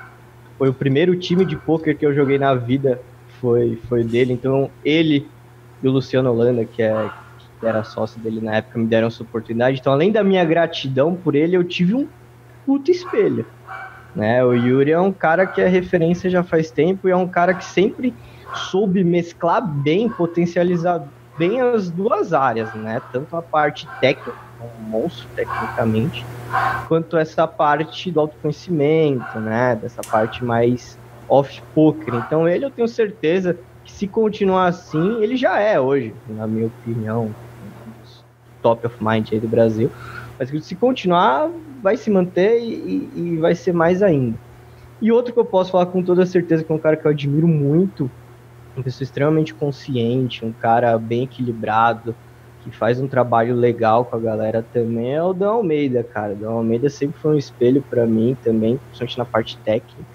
[0.58, 3.00] Foi o primeiro time de poker que eu joguei na vida.
[3.40, 4.32] Foi, foi dele.
[4.32, 5.28] Então, ele
[5.82, 7.10] e o Luciano Holanda, que, é,
[7.60, 9.78] que era sócio dele na época, me deram essa oportunidade.
[9.80, 12.08] Então, além da minha gratidão por ele, eu tive um
[12.64, 13.44] puto espelho.
[14.14, 14.44] Né?
[14.44, 17.52] O Yuri é um cara que é referência já faz tempo e é um cara
[17.52, 18.14] que sempre
[18.54, 21.02] soube mesclar bem, potencializar
[21.36, 23.02] bem as duas áreas, né?
[23.12, 26.24] Tanto a parte técnica, um monstro tecnicamente,
[26.86, 29.74] quanto essa parte do autoconhecimento, né?
[29.74, 30.96] Dessa parte mais
[31.28, 32.14] off-poker.
[32.14, 36.66] Então ele eu tenho certeza que se continuar assim, ele já é hoje, na minha
[36.66, 37.34] opinião,
[38.62, 39.90] top of mind aí do Brasil.
[40.38, 41.50] Mas se continuar,
[41.84, 44.38] vai se manter e, e, vai ser mais ainda.
[45.02, 47.10] E outro que eu posso falar com toda certeza, que é um cara que eu
[47.10, 48.10] admiro muito,
[48.74, 52.16] uma pessoa extremamente consciente, um cara bem equilibrado,
[52.62, 56.32] que faz um trabalho legal com a galera também, é o Dan Almeida, cara.
[56.32, 60.14] O Dan Almeida sempre foi um espelho para mim também, principalmente na parte técnica.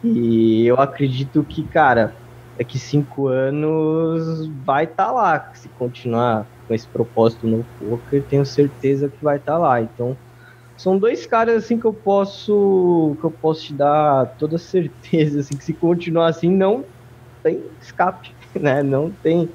[0.00, 2.14] E eu acredito que, cara,
[2.56, 8.46] daqui cinco anos vai estar tá lá, se continuar com esse propósito no poker, tenho
[8.46, 9.80] certeza que vai estar tá lá.
[9.80, 10.16] Então,
[10.76, 15.56] são dois caras assim que eu posso que eu posso te dar toda certeza assim
[15.56, 16.84] que se continuar assim não
[17.42, 18.28] tem escape,
[18.60, 18.82] né?
[18.82, 19.52] Não tem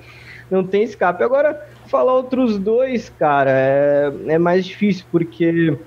[0.49, 1.23] não tem escape.
[1.23, 1.58] Agora
[1.89, 5.77] falar outros dois, cara, é, é mais difícil porque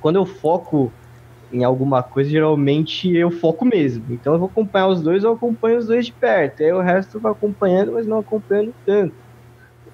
[0.00, 0.96] quando eu foco
[1.50, 4.12] em alguma coisa, geralmente eu foco mesmo.
[4.12, 6.62] Então eu vou acompanhar os dois, eu acompanho os dois de perto.
[6.62, 9.16] Aí o resto eu vou acompanhando, mas não acompanhando tanto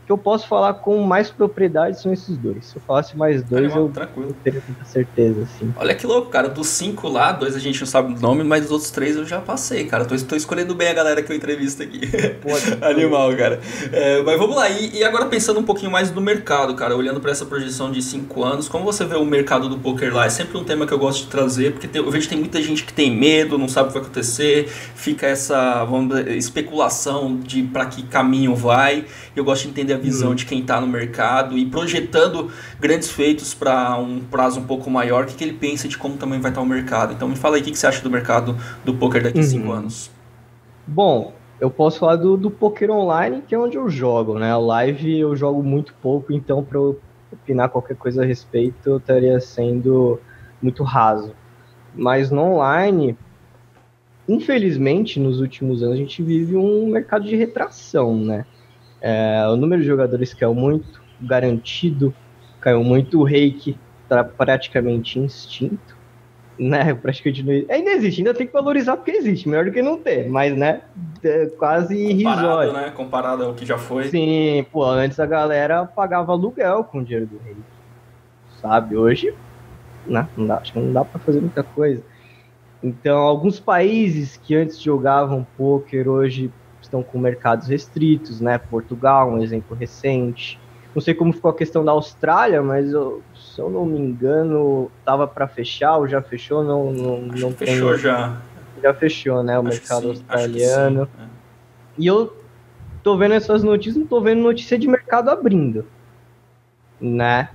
[0.04, 2.66] que eu posso falar com mais propriedade são esses dois.
[2.66, 4.34] Se eu falasse mais dois, eu tranquilo.
[4.42, 5.72] teria muita certeza, assim.
[5.76, 6.48] Olha que louco, cara.
[6.48, 9.24] Dos cinco lá, dois a gente não sabe o nome, mas os outros três eu
[9.24, 10.04] já passei, cara.
[10.04, 12.00] Tô, tô escolhendo bem a galera que eu entrevisto aqui.
[12.82, 13.60] Animal, cara.
[13.92, 14.68] É, mas vamos lá.
[14.68, 18.02] E, e, agora pensando um pouquinho mais no mercado, cara, olhando para essa projeção de
[18.02, 20.26] cinco anos, como você vê o mercado do poker lá?
[20.26, 22.38] É sempre um tema que eu gosto de trazer, porque tem, eu vejo que tem
[22.38, 26.36] muita gente que tem medo, não sabe o que vai acontecer, fica essa vamos dizer,
[26.36, 29.04] especulação de para que caminho vai.
[29.34, 30.34] Eu gosto de entender a visão uhum.
[30.34, 32.50] de quem está no mercado e projetando
[32.80, 36.16] grandes feitos para um prazo um pouco maior, o que, que ele pensa de como
[36.16, 37.12] também vai estar tá o mercado.
[37.12, 39.42] Então me fala aí o que, que você acha do mercado do poker daqui a
[39.42, 39.48] uhum.
[39.48, 40.10] cinco anos.
[40.86, 44.54] Bom, eu posso falar do, do poker online, que é onde eu jogo, né?
[44.56, 46.98] O live eu jogo muito pouco, então para eu
[47.32, 50.20] opinar qualquer coisa a respeito, eu estaria sendo
[50.60, 51.32] muito raso.
[51.94, 53.16] Mas no online,
[54.28, 58.44] infelizmente, nos últimos anos, a gente vive um mercado de retração, né?
[59.02, 62.14] É, o número de jogadores caiu muito, garantido
[62.62, 65.96] caiu muito, o reiki está praticamente extinto,
[66.56, 66.94] né?
[67.02, 70.56] Praticamente ainda existe, ainda tem que valorizar porque existe, melhor do que não ter, mas
[70.56, 70.82] né?
[71.22, 72.72] É quase irrisório.
[72.72, 72.90] né?
[72.90, 74.04] Comparado ao que já foi.
[74.04, 77.60] Sim, pô, antes a galera pagava aluguel com o dinheiro do reiki,
[78.60, 78.96] sabe?
[78.96, 79.34] Hoje,
[80.06, 80.28] né?
[80.36, 82.02] Não dá, acho que não dá para fazer muita coisa.
[82.80, 86.50] Então, alguns países que antes jogavam poker hoje
[86.92, 88.58] estão com mercados restritos, né?
[88.58, 90.60] Portugal, um exemplo recente.
[90.94, 94.90] Não sei como ficou a questão da Austrália, mas eu, se eu não me engano,
[95.02, 97.68] tava para fechar ou já fechou, não não, não tem...
[97.68, 98.36] fechou já.
[98.82, 101.06] Já fechou, né, o acho mercado australiano.
[101.06, 101.26] Sim, é.
[101.96, 102.36] E eu
[103.02, 105.86] tô vendo essas notícias, não tô vendo notícia de mercado abrindo,
[107.00, 107.48] né?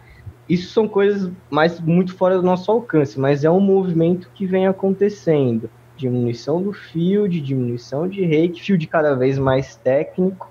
[0.50, 4.65] Isso são coisas mais muito fora do nosso alcance, mas é um movimento que vem
[4.65, 10.49] acontecendo diminuição do field, diminuição de rate, field cada vez mais técnico,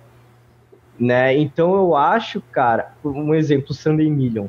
[0.98, 1.36] né?
[1.36, 4.48] Então eu acho, cara, um exemplo, o Sunday Million.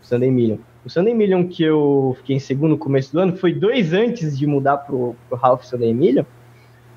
[0.00, 0.58] Sunday Million.
[0.84, 4.38] O Sunday Million que eu fiquei em segundo no começo do ano foi dois antes
[4.38, 6.24] de mudar pro, pro Half Sunday Million.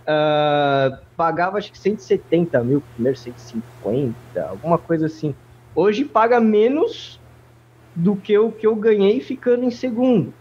[0.04, 4.16] Uh, pagava acho que 170 mil, primeiro 150,
[4.50, 5.34] alguma coisa assim.
[5.76, 7.20] Hoje paga menos
[7.96, 10.34] do que o que eu ganhei ficando em segundo.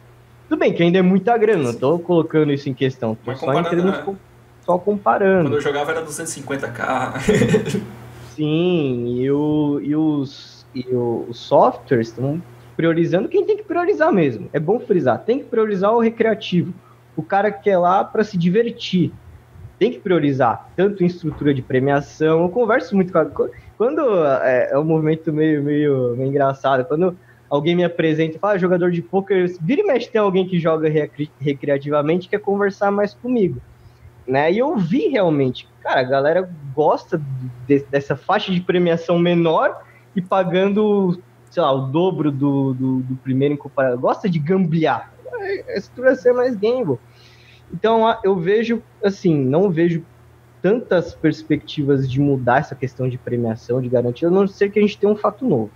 [0.53, 3.59] Tudo bem que ainda é muita grana, não tô colocando isso em questão, tô só
[3.59, 4.17] entrando, né?
[4.61, 5.45] só comparando.
[5.45, 7.81] Quando eu jogava era 250k.
[8.37, 12.43] Sim, e, o, e, os, e o, os softwares estão
[12.77, 14.51] priorizando quem tem que priorizar mesmo.
[14.53, 16.75] É bom frisar, tem que priorizar o recreativo.
[17.17, 19.11] O cara que quer lá para se divertir.
[19.79, 22.43] Tem que priorizar, tanto em estrutura de premiação.
[22.43, 27.17] Eu converso muito com a, Quando é, é um movimento meio, meio, meio engraçado, quando
[27.53, 30.59] alguém me apresenta e fala, ah, jogador de poker, vira e mexe tem alguém que
[30.59, 30.89] joga
[31.39, 33.61] recreativamente quer conversar mais comigo.
[34.27, 34.51] Né?
[34.53, 37.21] E eu vi realmente, cara, a galera gosta
[37.69, 39.83] de, dessa faixa de premiação menor
[40.17, 44.01] e pagando, sei lá, o dobro do, do, do primeiro em comparação.
[44.01, 45.13] Gosta de gamblear.
[45.69, 46.99] A estrutura ser mais gamble.
[47.71, 50.03] Então eu vejo, assim, não vejo
[50.63, 54.83] tantas perspectivas de mudar essa questão de premiação, de garantia, a não ser que a
[54.83, 55.71] gente tenha um fato novo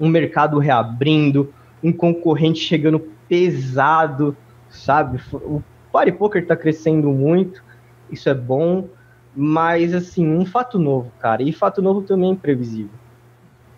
[0.00, 4.36] um mercado reabrindo, um concorrente chegando pesado,
[4.68, 5.20] sabe?
[5.32, 7.62] O Party Poker está crescendo muito,
[8.10, 8.88] isso é bom,
[9.36, 12.90] mas assim, um fato novo, cara, e fato novo também é imprevisível.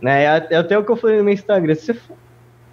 [0.00, 0.24] Né?
[0.24, 1.94] É, é até o que eu falei no meu Instagram, se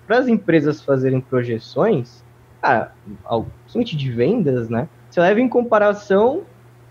[0.07, 2.23] para as empresas fazerem projeções,
[2.61, 2.93] cara,
[3.61, 4.89] principalmente de vendas, né?
[5.09, 6.43] Você leva em comparação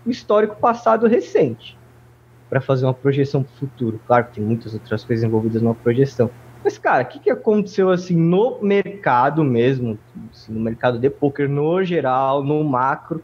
[0.05, 1.77] o histórico passado recente
[2.49, 3.99] para fazer uma projeção para o futuro.
[4.07, 6.31] Claro que tem muitas outras coisas envolvidas numa projeção.
[6.63, 9.97] Mas, cara, o que, que aconteceu assim no mercado mesmo,
[10.31, 13.23] assim, no mercado de poker no geral, no macro,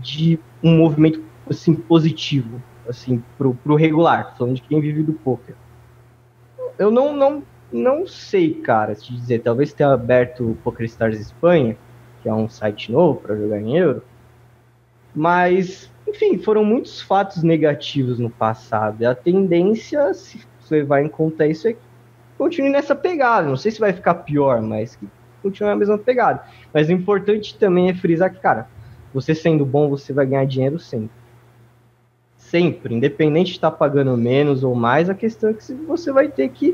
[0.00, 5.54] de um movimento assim positivo, assim, pro, pro regular, falando de quem vive do poker?
[6.78, 9.40] Eu não, não, não sei, cara, te dizer.
[9.40, 11.76] Talvez tenha aberto o Poker Stars Espanha,
[12.22, 14.02] que é um site novo para jogar em euro.
[15.14, 19.02] Mas, enfim, foram muitos fatos negativos no passado.
[19.02, 21.76] E a tendência, se levar em conta isso, é
[22.38, 23.48] continue nessa pegada.
[23.48, 25.06] Não sei se vai ficar pior, mas que
[25.42, 26.44] continue na mesma pegada.
[26.72, 28.68] Mas o importante também é frisar que, cara,
[29.12, 31.18] você sendo bom, você vai ganhar dinheiro sempre.
[32.36, 36.48] Sempre, independente de estar pagando menos ou mais, a questão é que você vai ter
[36.48, 36.70] que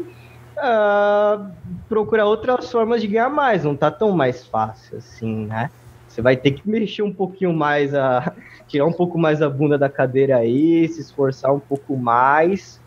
[0.56, 1.50] uh,
[1.88, 5.70] procurar outras formas de ganhar mais, não tá tão mais fácil assim, né?
[6.06, 8.32] Você vai ter que mexer um pouquinho mais, a,
[8.68, 12.80] tirar um pouco mais a bunda da cadeira aí, se esforçar um pouco mais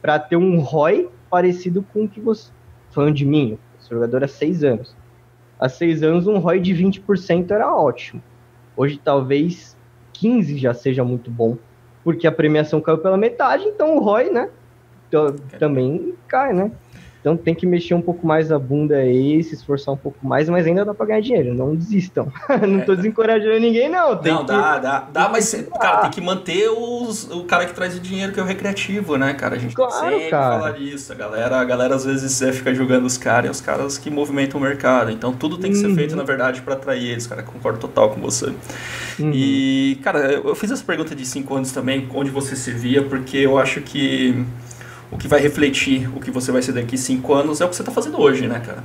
[0.00, 2.50] para ter um ROI parecido com o que você.
[2.90, 4.94] Falando de mim, sou jogador há seis anos.
[5.58, 8.22] Há seis anos, um ROI de 20% era ótimo.
[8.76, 9.76] Hoje, talvez
[10.14, 11.56] 15 já seja muito bom,
[12.02, 14.50] porque a premiação caiu pela metade, então o ROI, né?
[15.58, 16.72] Também cai, né?
[17.20, 20.48] Então tem que mexer um pouco mais a bunda aí, se esforçar um pouco mais,
[20.48, 22.32] mas ainda dá pra ganhar dinheiro, não desistam.
[22.66, 24.16] não tô é, desencorajando ninguém, não.
[24.16, 24.46] Tem não, que...
[24.46, 28.32] dá, dá, dá, mas, cara, tem que manter os, o cara que traz o dinheiro,
[28.32, 29.56] que é o recreativo, né, cara?
[29.56, 30.58] A gente claro, sempre cara.
[30.58, 31.12] falar disso.
[31.12, 34.08] A galera, a galera às vezes é, fica julgando os caras, e os caras que
[34.08, 35.10] movimentam o mercado.
[35.10, 36.18] Então tudo tem que ser feito, uhum.
[36.18, 37.42] na verdade, para atrair eles, cara.
[37.42, 38.46] Concordo total com você.
[39.18, 39.30] Uhum.
[39.34, 43.36] E, cara, eu fiz essa pergunta de 5 anos também, onde você se via, porque
[43.36, 44.44] eu acho que
[45.10, 47.76] o que vai refletir o que você vai ser daqui cinco anos é o que
[47.76, 48.84] você está fazendo hoje, né, cara?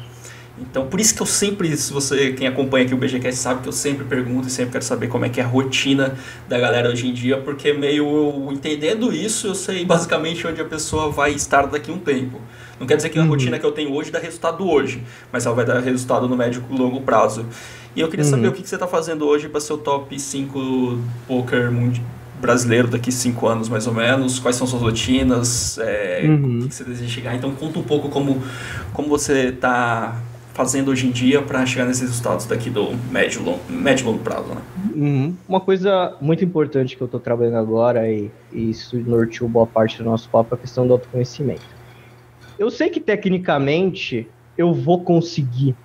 [0.58, 3.68] Então, por isso que eu sempre, se você, quem acompanha aqui o BGCast sabe que
[3.68, 6.16] eu sempre pergunto e sempre quero saber como é que é a rotina
[6.48, 11.12] da galera hoje em dia, porque meio entendendo isso, eu sei basicamente onde a pessoa
[11.12, 12.40] vai estar daqui um tempo.
[12.80, 13.28] Não quer dizer que a uhum.
[13.28, 16.64] rotina que eu tenho hoje dá resultado hoje, mas ela vai dar resultado no médio
[16.70, 17.46] e longo prazo.
[17.94, 18.32] E eu queria uhum.
[18.32, 22.06] saber o que você está fazendo hoje para ser o top 5 poker mundial
[22.40, 26.60] brasileiro daqui cinco anos mais ou menos, quais são suas rotinas, é, uhum.
[26.60, 27.36] o que você deseja chegar.
[27.36, 28.42] Então conta um pouco como,
[28.94, 30.22] como você está
[30.54, 34.48] fazendo hoje em dia para chegar nesses resultados daqui do médio, long, médio longo prazo.
[34.54, 34.62] Né?
[34.96, 35.36] Uhum.
[35.50, 39.98] Uma coisa muito importante que eu estou trabalhando agora e, e isso norteou boa parte
[39.98, 41.76] do nosso papo é a questão do autoconhecimento.
[42.58, 45.76] Eu sei que tecnicamente eu vou conseguir,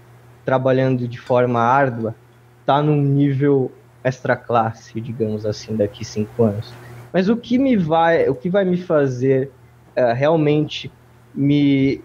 [0.45, 2.15] trabalhando de forma árdua,
[2.61, 3.73] estar tá num nível
[4.03, 6.73] extra classe, digamos assim, daqui cinco anos.
[7.13, 9.51] Mas o que me vai, o que vai me fazer
[9.97, 10.91] uh, realmente
[11.35, 12.03] me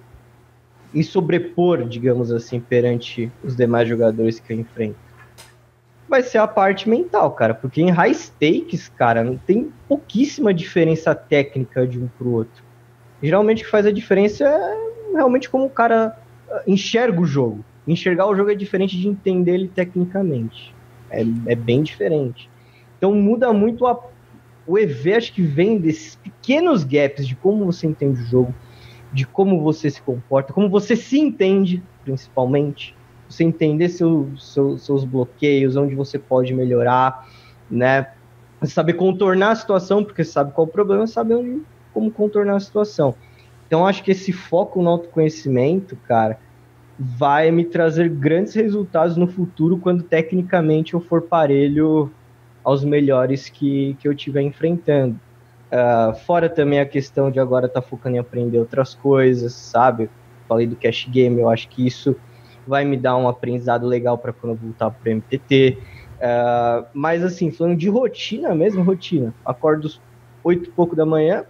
[0.93, 4.95] me sobrepor, digamos assim, perante os demais jogadores que eu enfrento,
[6.07, 11.13] vai ser a parte mental, cara, porque em high stakes, cara, não tem pouquíssima diferença
[11.13, 12.63] técnica de um pro outro.
[13.21, 16.17] Geralmente o que faz a diferença é realmente como o cara
[16.49, 17.65] ah, enxerga o jogo.
[17.85, 20.73] Enxergar o jogo é diferente de entender ele tecnicamente.
[21.09, 22.49] É, é bem diferente.
[22.97, 23.99] Então muda muito a,
[24.67, 28.55] o EV, acho que vem desses pequenos gaps de como você entende o jogo,
[29.13, 32.95] de como você se comporta, como você se entende, principalmente.
[33.29, 37.27] Você entender seu, seu, seus bloqueios, onde você pode melhorar,
[37.69, 38.07] né?
[38.63, 41.61] Saber contornar a situação, porque sabe qual o problema, sabe onde,
[41.93, 43.15] como contornar a situação.
[43.65, 46.39] Então, acho que esse foco no autoconhecimento, cara,
[46.97, 52.11] vai me trazer grandes resultados no futuro quando tecnicamente eu for parelho
[52.63, 55.19] aos melhores que, que eu estiver enfrentando.
[55.65, 60.09] Uh, fora também a questão de agora estar tá focando em aprender outras coisas, sabe?
[60.47, 62.15] Falei do cash game, eu acho que isso
[62.65, 65.77] vai me dar um aprendizado legal para quando eu voltar para o MTT.
[66.15, 69.33] Uh, mas assim, falando de rotina mesmo, rotina.
[69.45, 69.91] Acordo
[70.43, 71.43] oito e pouco da manhã,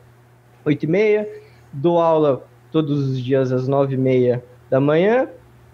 [0.65, 1.29] oito e meia,
[1.71, 5.28] dou aula todos os dias às nove e meia da manhã.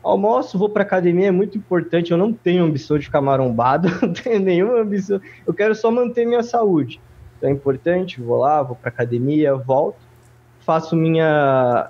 [0.04, 2.12] Almoço, vou para academia, é muito importante.
[2.12, 5.22] Eu não tenho ambição de ficar marombado, não tenho nenhuma ambição.
[5.46, 7.00] Eu quero só manter minha saúde.
[7.38, 10.00] Então é importante, vou lá, vou para academia, volto,
[10.60, 11.28] faço minha,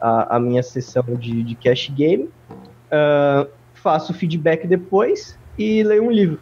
[0.01, 6.11] a, a minha sessão de, de cash game, uh, faço feedback depois e leio um
[6.11, 6.39] livro.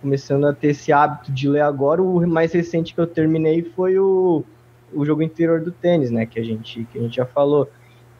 [0.00, 2.02] Começando a ter esse hábito de ler agora.
[2.02, 4.44] O mais recente que eu terminei foi o,
[4.92, 6.26] o jogo interior do tênis, né?
[6.26, 7.70] Que a gente, que a gente já falou.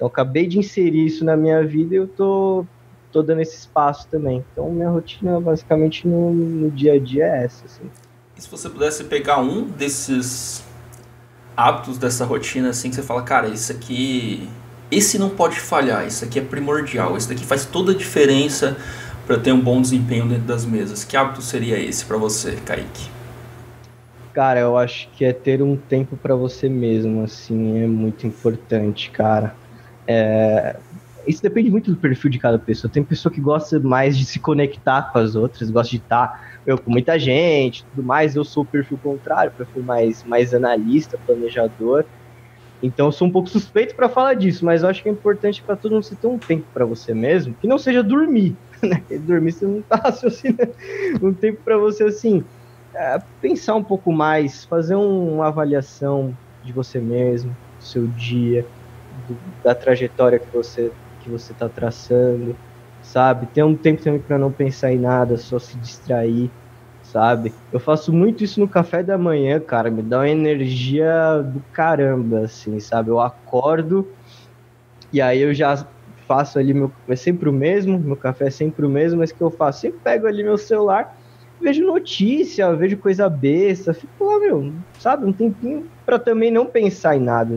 [0.02, 2.66] Então, acabei de inserir isso na minha vida e eu tô,
[3.12, 4.44] tô dando esse espaço também.
[4.52, 7.64] Então, minha rotina, basicamente, no, no dia a dia é essa.
[7.66, 7.84] Assim.
[8.36, 10.64] E se você pudesse pegar um desses
[11.56, 14.48] hábitos dessa rotina, assim, que você fala, cara, isso aqui.
[14.90, 18.76] Esse não pode falhar, isso aqui é primordial, esse daqui faz toda a diferença
[19.24, 21.04] para ter um bom desempenho dentro das mesas.
[21.04, 23.08] Que hábito seria esse para você, Kaique?
[24.34, 29.08] Cara, eu acho que é ter um tempo para você mesmo, assim, é muito importante,
[29.08, 29.61] cara.
[30.08, 30.80] É,
[31.26, 32.90] isso depende muito do perfil de cada pessoa.
[32.90, 36.32] Tem pessoa que gosta mais de se conectar com as outras, gosta de estar
[36.66, 38.34] eu, com muita gente, tudo mais.
[38.34, 42.06] Eu sou o perfil contrário, perfil mais, mais analista, planejador.
[42.82, 45.62] Então eu sou um pouco suspeito para falar disso, mas eu acho que é importante
[45.64, 49.04] para todo mundo você ter um tempo para você mesmo, que não seja dormir, né?
[49.20, 50.74] Dormir você não tá raciocinando.
[51.22, 52.44] Um tempo para você assim,
[52.94, 58.68] é, pensar um pouco mais, fazer um, uma avaliação de você mesmo, do seu dia
[59.22, 62.58] do, da trajetória que você que você está traçando,
[63.00, 63.46] sabe?
[63.52, 66.52] Ter um tempo também para não pensar em nada, só se distrair,
[67.00, 67.54] sabe?
[67.70, 72.40] Eu faço muito isso no café da manhã, cara, me dá uma energia do caramba,
[72.46, 73.10] assim, sabe?
[73.10, 74.12] Eu acordo,
[75.12, 75.88] E aí eu já
[76.26, 76.94] faço ali meu.
[77.08, 79.80] É sempre o mesmo, meu café é sempre o mesmo, mas que eu faço?
[79.80, 81.08] Sempre pego ali meu celular,
[81.60, 87.16] vejo notícia, vejo coisa besta, fico lá, meu, sabe, um tempinho para também não pensar
[87.16, 87.56] em nada,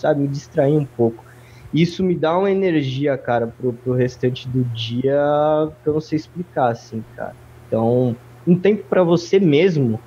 [0.00, 1.24] sabe, me distrair um pouco.
[1.72, 5.20] Isso me dá uma energia, cara, pro, pro restante do dia
[5.82, 7.34] que eu não sei explicar, assim, cara.
[7.66, 10.00] Então, um tempo para você mesmo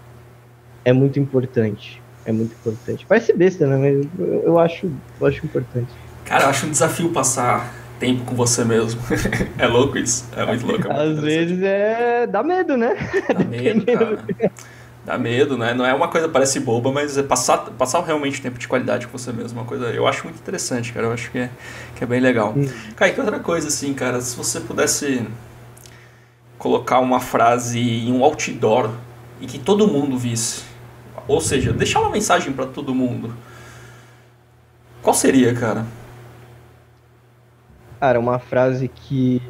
[0.84, 2.02] é muito importante.
[2.26, 3.06] É muito importante.
[3.06, 3.78] Parece besta, né?
[3.78, 5.92] Mas eu, eu, acho, eu acho importante.
[6.26, 9.02] Cara, eu acho um desafio passar tempo com você mesmo.
[9.58, 10.28] é louco isso.
[10.36, 10.88] É muito louco.
[10.88, 12.28] É muito Às vezes é.
[12.28, 12.96] dá medo, né?
[13.34, 14.26] Dá medo, cara.
[15.06, 15.74] Dá medo, né?
[15.74, 19.18] Não é uma coisa parece boba, mas é passar, passar realmente tempo de qualidade com
[19.18, 19.60] você mesmo.
[19.60, 19.88] Uma coisa.
[19.88, 21.08] Eu acho muito interessante, cara.
[21.08, 21.50] Eu acho que é,
[21.96, 22.54] que é bem legal.
[22.56, 22.66] Hum.
[22.96, 25.28] Kaique, outra coisa, assim, cara, se você pudesse
[26.58, 28.92] colocar uma frase em um outdoor
[29.42, 30.64] e que todo mundo visse.
[31.28, 33.36] Ou seja, deixar uma mensagem para todo mundo.
[35.02, 35.86] Qual seria, cara?
[38.00, 39.42] Cara, uma frase que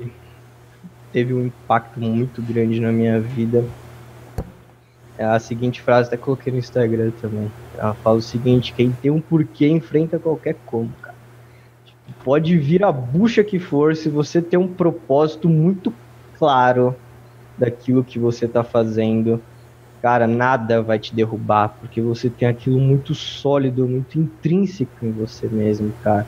[1.12, 3.64] teve um impacto muito grande na minha vida.
[5.24, 7.52] A seguinte frase, até coloquei no Instagram também.
[7.74, 11.18] Ela fala o seguinte: quem tem um porquê enfrenta qualquer como, cara.
[11.86, 15.94] Tipo, pode vir a bucha que for, se você tem um propósito muito
[16.34, 16.96] claro
[17.58, 19.44] daquilo que você tá fazendo,
[20.02, 25.48] cara, nada vai te derrubar, porque você tem aquilo muito sólido, muito intrínseco em você
[25.50, 26.28] mesmo, cara.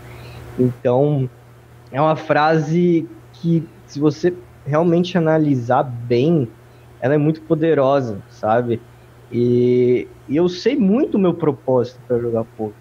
[0.57, 1.29] Então,
[1.91, 6.51] é uma frase que, se você realmente analisar bem,
[7.01, 8.81] ela é muito poderosa, sabe?
[9.31, 12.75] E, e eu sei muito o meu propósito para jogar poker.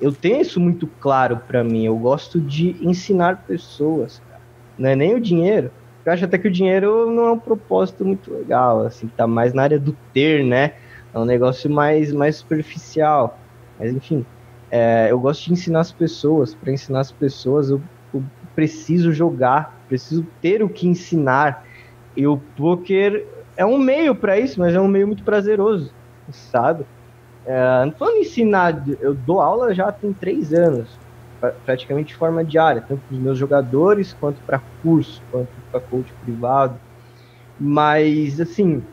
[0.00, 1.84] Eu tenho isso muito claro para mim.
[1.84, 4.40] Eu gosto de ensinar pessoas, cara.
[4.78, 5.72] Não é nem o dinheiro.
[6.04, 9.52] Eu acho até que o dinheiro não é um propósito muito legal, assim, tá mais
[9.52, 10.72] na área do ter, né?
[11.12, 13.38] É um negócio mais, mais superficial.
[13.78, 14.24] Mas enfim,
[14.70, 16.54] é, eu gosto de ensinar as pessoas.
[16.54, 17.82] Para ensinar as pessoas, eu,
[18.14, 18.24] eu,
[18.54, 21.62] preciso jogar, preciso ter o que ensinar.
[22.18, 23.24] E o poker
[23.56, 25.94] é um meio para isso, mas é um meio muito prazeroso,
[26.32, 26.84] sabe?
[27.46, 31.00] É, não tô ensinar, eu dou aula já tem três anos,
[31.64, 36.14] praticamente de forma diária, tanto para os meus jogadores, quanto para curso, quanto para coach
[36.20, 36.80] privado.
[37.58, 38.86] Mas, assim,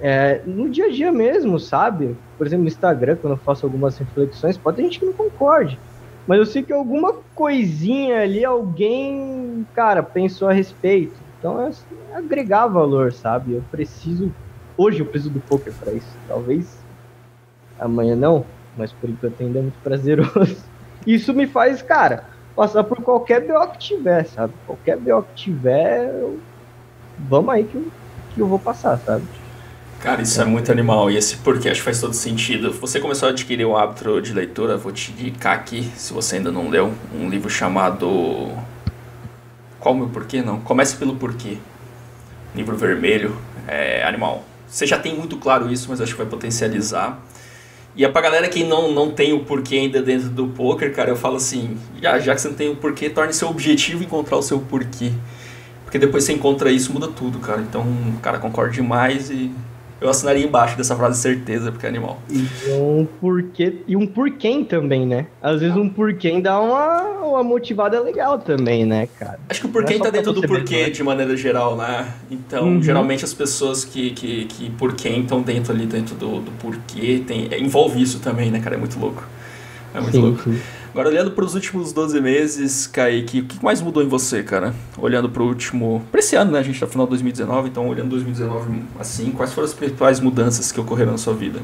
[0.00, 2.18] é, no dia a dia mesmo, sabe?
[2.38, 5.80] Por exemplo, no Instagram, quando eu faço algumas reflexões, pode ter gente que não concorde.
[6.26, 11.21] Mas eu sei que alguma coisinha ali, alguém, cara, pensou a respeito.
[11.42, 13.54] Então é agregar valor, sabe?
[13.54, 14.32] Eu preciso.
[14.76, 16.06] Hoje eu preciso do poker para isso.
[16.28, 16.78] Talvez
[17.80, 20.56] amanhã não, mas por enquanto ainda é muito prazeroso.
[21.04, 24.52] Isso me faz, cara, passar por qualquer BO que tiver, sabe?
[24.64, 26.38] Qualquer BO que tiver, eu...
[27.18, 27.88] vamos aí que eu,
[28.32, 29.24] que eu vou passar, sabe?
[29.98, 31.10] Cara, isso é muito animal.
[31.10, 32.72] E esse porquê acho que faz todo sentido.
[32.74, 36.52] Você começou a adquirir o hábito de leitura, vou te indicar aqui, se você ainda
[36.52, 38.52] não leu, um livro chamado.
[39.82, 40.40] Qual o meu porquê?
[40.42, 40.60] Não.
[40.60, 41.58] Comece pelo porquê.
[42.54, 44.44] Livro vermelho, é animal.
[44.68, 47.20] Você já tem muito claro isso, mas acho que vai potencializar.
[47.96, 51.10] E é pra galera que não, não tem o porquê ainda dentro do poker, cara,
[51.10, 54.38] eu falo assim, já, já que você não tem o porquê, torne seu objetivo encontrar
[54.38, 55.12] o seu porquê.
[55.84, 57.60] Porque depois você encontra isso, muda tudo, cara.
[57.60, 57.84] Então,
[58.22, 59.50] cara, concordo demais e
[60.02, 62.20] eu assinaria embaixo dessa frase certeza, porque é animal.
[62.28, 65.26] E um porquê, e um porquê também, né?
[65.40, 69.38] Às vezes um porquê dá uma, uma motivada legal também, né, cara?
[69.48, 72.12] Acho que o porquê é tá dentro do porquê de maneira geral, né?
[72.30, 72.82] Então, uhum.
[72.82, 77.48] geralmente as pessoas que, que, que porquê estão dentro ali, dentro do, do porquê, tem,
[77.60, 78.76] envolve isso também, né, cara?
[78.76, 79.24] É muito louco.
[79.94, 80.42] É muito sim, louco.
[80.42, 80.60] Sim.
[80.92, 84.74] Agora, olhando para os últimos 12 meses, Kaique, o que mais mudou em você, cara?
[84.98, 86.04] Olhando para o último.
[86.10, 86.58] para esse ano, né?
[86.58, 90.20] A gente está no final de 2019, então olhando 2019 assim, quais foram as principais
[90.20, 91.60] mudanças que ocorreram na sua vida?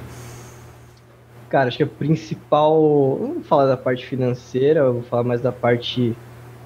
[1.50, 3.18] Cara, acho que a principal.
[3.20, 6.16] Não vou falar da parte financeira, eu vou falar mais da parte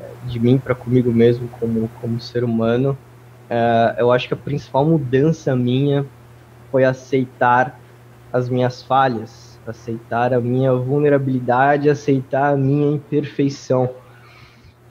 [0.00, 2.96] eh, de mim para comigo mesmo, como, como ser humano.
[3.50, 6.06] Uh, eu acho que a principal mudança minha
[6.70, 7.80] foi aceitar
[8.32, 13.94] as minhas falhas aceitar a minha vulnerabilidade, aceitar a minha imperfeição.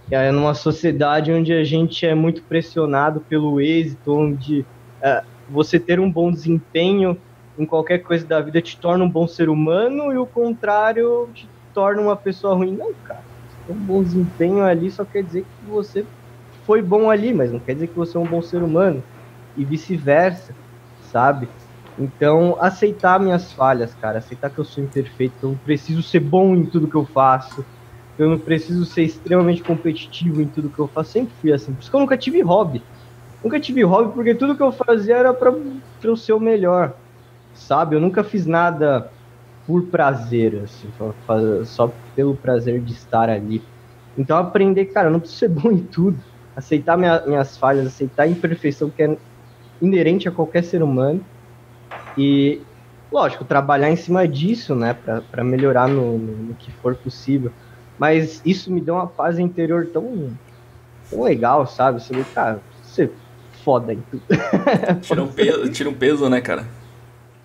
[0.10, 4.68] É numa sociedade onde a gente é muito pressionado pelo êxito, onde
[5.02, 7.22] é, você ter um bom desempenho
[7.58, 11.50] em qualquer coisa da vida te torna um bom ser humano e o contrário te
[11.74, 12.76] torna uma pessoa ruim.
[12.76, 13.24] Não, cara.
[13.68, 16.10] Um bom desempenho ali só quer dizer que você
[16.66, 19.04] foi bom ali, mas não quer dizer que você é um bom ser humano.
[19.56, 20.58] E vice-versa,
[21.00, 21.50] sabe?
[21.98, 26.56] Então, aceitar minhas falhas, cara, aceitar que eu sou imperfeito, eu não preciso ser bom
[26.56, 27.66] em tudo que eu faço,
[28.18, 31.74] eu não preciso ser extremamente competitivo em tudo que eu faço, sempre fui assim.
[31.76, 32.86] Por isso que eu nunca tive hobby.
[33.44, 35.52] Nunca tive hobby porque tudo que eu fazia era pra
[36.04, 36.96] eu ser o melhor,
[37.54, 37.96] sabe?
[37.96, 39.12] Eu nunca fiz nada
[39.66, 40.92] por prazer, assim,
[41.66, 43.68] só pelo prazer de estar ali.
[44.18, 46.24] Então aprender, cara, eu não preciso ser bom em tudo.
[46.56, 49.20] Aceitar minha, minhas falhas, aceitar a imperfeição que é
[49.82, 51.31] inerente a qualquer ser humano.
[52.18, 52.62] E,
[53.12, 57.52] lógico, trabalhar em cima disso, né, para melhorar no, no, no, que for possível.
[57.98, 60.32] Mas isso me deu uma paz interior tão,
[61.10, 62.02] tão legal, sabe?
[62.02, 63.12] Você vê, cara, você
[63.64, 64.24] foda em tudo.
[65.02, 66.66] tira, um peso, tira um peso, né, cara?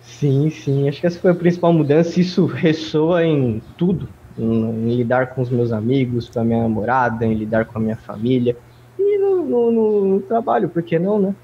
[0.01, 0.87] Sim, sim.
[0.87, 2.19] Acho que essa foi a principal mudança.
[2.19, 4.09] Isso ressoa em tudo.
[4.37, 7.81] Em, em lidar com os meus amigos, com a minha namorada, em lidar com a
[7.81, 8.57] minha família.
[8.97, 11.35] E no, no, no trabalho, por que não, né?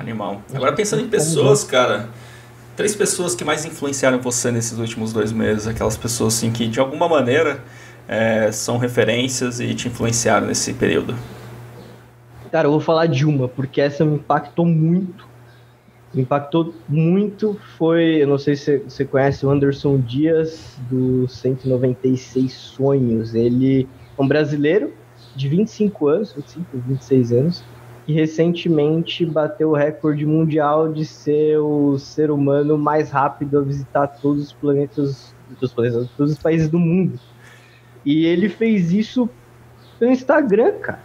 [0.00, 0.40] Animal.
[0.54, 2.08] Agora pensando em pessoas, cara.
[2.74, 5.66] Três pessoas que mais influenciaram você nesses últimos dois meses.
[5.66, 7.62] Aquelas pessoas assim que de alguma maneira
[8.08, 11.14] é, são referências e te influenciaram nesse período.
[12.50, 15.28] Cara, eu vou falar de uma, porque essa me impactou muito.
[16.12, 22.52] Me impactou muito foi, eu não sei se você conhece o Anderson Dias, do 196
[22.52, 23.34] Sonhos.
[23.34, 23.86] Ele
[24.18, 24.92] é um brasileiro
[25.36, 27.64] de 25 anos, 25, 26 anos,
[28.10, 34.08] que recentemente bateu o recorde mundial de ser o ser humano mais rápido a visitar
[34.08, 37.20] todos os planetas, todos os, planetas, todos os países do mundo.
[38.04, 39.30] E ele fez isso
[39.96, 41.02] pelo Instagram, cara.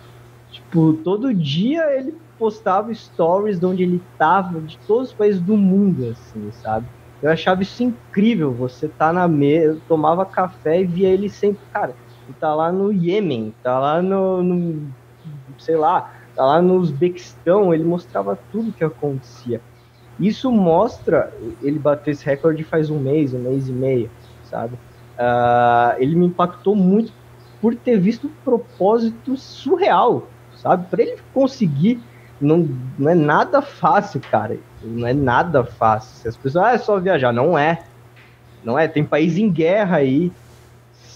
[0.52, 5.56] Tipo, todo dia ele postava stories de onde ele tava, de todos os países do
[5.56, 6.88] mundo, assim, sabe?
[7.22, 8.52] Eu achava isso incrível.
[8.52, 11.94] Você tá na mesa, tomava café e via ele sempre, cara,
[12.28, 14.92] ele tá lá no Iêmen, tá lá no, no
[15.60, 19.62] sei lá, lá no Uzbequistão, ele mostrava tudo que acontecia.
[20.20, 24.10] Isso mostra, ele bateu esse recorde faz um mês, um mês e meio,
[24.50, 24.76] sabe?
[25.16, 27.12] Uh, ele me impactou muito
[27.62, 30.88] por ter visto um propósito surreal, sabe?
[30.90, 32.00] Para ele conseguir,
[32.40, 34.58] não, não é nada fácil, cara.
[34.82, 36.16] Não é nada fácil.
[36.22, 37.34] Se as pessoas, ah, é só viajar.
[37.34, 37.84] Não é.
[38.64, 38.88] Não é.
[38.88, 40.32] Tem país em guerra aí,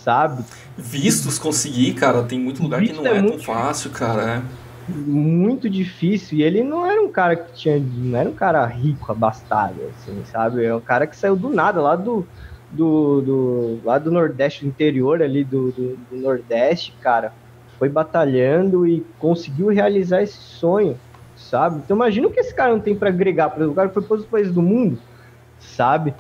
[0.04, 0.44] sabe?
[0.78, 2.24] Vistos conseguir, cara.
[2.24, 4.22] Tem muito lugar Visto que não é, é tão fácil, cara.
[4.24, 4.42] É.
[4.90, 6.38] Muito difícil.
[6.38, 7.80] E ele não era um cara que tinha.
[7.80, 10.66] Não era um cara rico, abastado, assim, sabe?
[10.66, 12.26] É um cara que saiu do nada, lá do.
[12.72, 17.34] Do, do, lá do Nordeste, do interior ali do, do, do Nordeste, cara
[17.80, 21.00] foi batalhando e conseguiu realizar esse sonho,
[21.36, 21.82] sabe?
[21.84, 24.18] Então imagina o que esse cara não tem para agregar, para o cara foi para
[24.18, 25.00] os países do mundo,
[25.58, 26.14] sabe?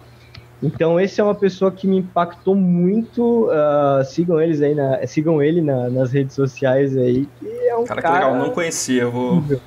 [0.62, 3.48] Então esse é uma pessoa que me impactou muito.
[3.48, 8.02] Uh, sigam eles aí na, sigam ele na, nas redes sociais aí, é um cara,
[8.02, 9.62] cara que legal, não conhecia, vou incrível.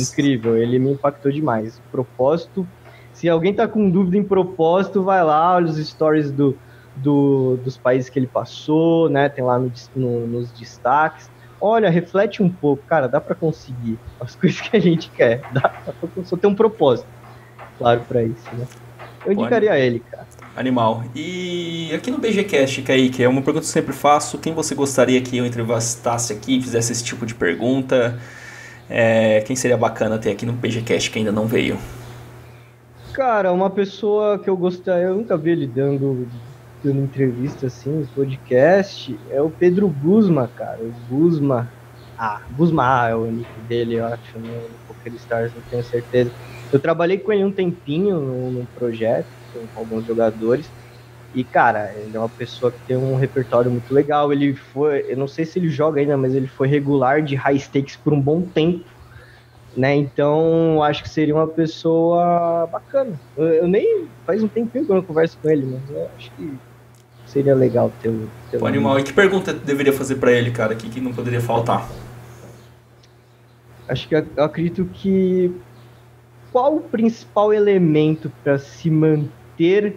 [0.00, 1.82] incrível, ele me impactou demais.
[1.90, 2.66] Propósito,
[3.12, 6.56] se alguém tá com dúvida em propósito, vai lá, olha os stories do
[7.02, 9.28] do, dos países que ele passou, né?
[9.28, 11.30] Tem lá no, no, nos destaques.
[11.60, 15.42] Olha, reflete um pouco, cara, dá para conseguir as coisas que a gente quer.
[15.52, 17.08] Dá, dá pra só ter um propósito,
[17.78, 18.66] claro, para isso, né?
[19.24, 20.26] Eu indicaria ele, cara.
[20.56, 21.04] Animal.
[21.14, 24.38] E aqui no BGCast, Kaique, é uma pergunta que eu sempre faço.
[24.38, 28.18] Quem você gostaria que eu entrevistasse aqui, e fizesse esse tipo de pergunta?
[28.90, 31.78] É, quem seria bacana ter aqui no BGCast que ainda não veio?
[33.12, 36.26] Cara, uma pessoa que eu gostaria, eu nunca vi ele dando
[36.82, 40.78] dando entrevista assim, podcast, é o Pedro Guzma, cara.
[40.80, 41.70] O Guzma.
[42.16, 46.30] Ah, Guzma é o nick dele, eu acho, no, no Poker Stars, não tenho certeza.
[46.72, 50.68] Eu trabalhei com ele um tempinho num, projeto, com alguns jogadores.
[51.34, 54.32] E, cara, ele é uma pessoa que tem um repertório muito legal.
[54.32, 57.58] Ele foi, eu não sei se ele joga ainda, mas ele foi regular de high
[57.58, 58.84] stakes por um bom tempo.
[59.76, 59.94] Né?
[59.94, 63.18] Então, acho que seria uma pessoa bacana.
[63.36, 66.30] Eu, eu nem faz um tempinho que eu não converso com ele, mas eu acho
[66.32, 66.52] que
[67.26, 68.28] seria legal ter o.
[68.50, 68.98] Ter o animal.
[68.98, 71.88] E que pergunta deveria fazer para ele, cara, que, que não poderia faltar?
[73.86, 75.54] Acho que eu, eu acredito que.
[76.58, 79.96] Qual o principal elemento para se manter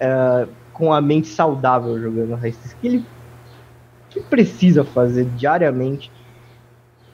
[0.00, 2.72] uh, com a mente saudável jogando Heistes?
[2.72, 3.06] Que ele
[4.10, 6.10] que precisa fazer diariamente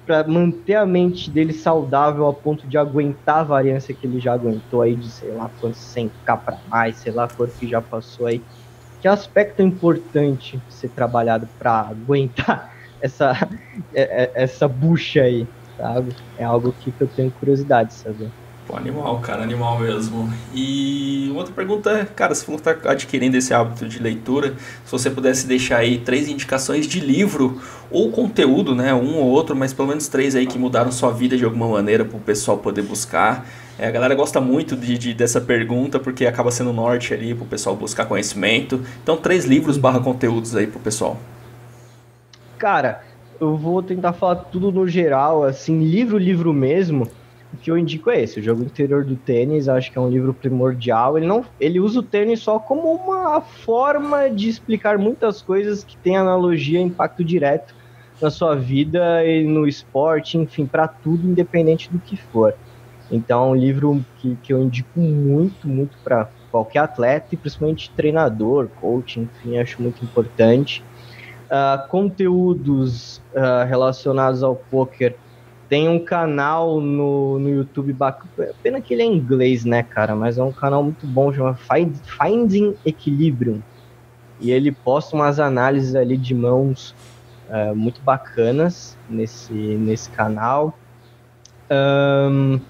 [0.06, 4.32] para manter a mente dele saudável a ponto de aguentar a variância que ele já
[4.32, 8.24] aguentou aí de sei lá quantos 100k para mais, sei lá quanto que já passou
[8.24, 8.42] aí
[9.02, 13.32] que aspecto importante ser trabalhado para aguentar essa,
[13.92, 16.16] é, é, essa bucha aí, sabe?
[16.38, 18.30] É algo que eu tenho curiosidade de saber.
[18.68, 20.30] Pô, animal, cara, animal mesmo.
[20.54, 24.54] E outra pergunta é, cara, se você está adquirindo esse hábito de leitura,
[24.84, 29.56] se você pudesse deixar aí três indicações de livro ou conteúdo, né, um ou outro,
[29.56, 32.58] mas pelo menos três aí que mudaram sua vida de alguma maneira para o pessoal
[32.58, 33.46] poder buscar.
[33.78, 37.44] É, a galera gosta muito de, de, dessa pergunta porque acaba sendo norte ali para
[37.44, 38.82] o pessoal buscar conhecimento.
[39.02, 41.16] Então, três livros barra conteúdos aí para o pessoal.
[42.58, 43.02] Cara,
[43.40, 47.08] eu vou tentar falar tudo no geral, assim, livro, livro mesmo
[47.52, 50.08] o que eu indico é esse, o jogo interior do tênis, acho que é um
[50.08, 51.16] livro primordial.
[51.16, 55.96] Ele não, ele usa o tênis só como uma forma de explicar muitas coisas que
[55.96, 57.74] tem analogia, impacto direto
[58.20, 62.54] na sua vida e no esporte, enfim, para tudo, independente do que for.
[63.10, 67.90] Então, é um livro que, que eu indico muito, muito para qualquer atleta e principalmente
[67.90, 70.84] treinador, coach, enfim, acho muito importante.
[71.46, 75.16] Uh, conteúdos uh, relacionados ao poker
[75.68, 78.54] tem um canal no, no YouTube bacana.
[78.62, 80.16] Pena que ele é em inglês, né, cara?
[80.16, 83.60] Mas é um canal muito bom, chama Find, Finding Equilibrium.
[84.40, 86.94] E ele posta umas análises ali de mãos
[87.48, 90.78] uh, muito bacanas nesse, nesse canal.
[91.70, 92.60] Um,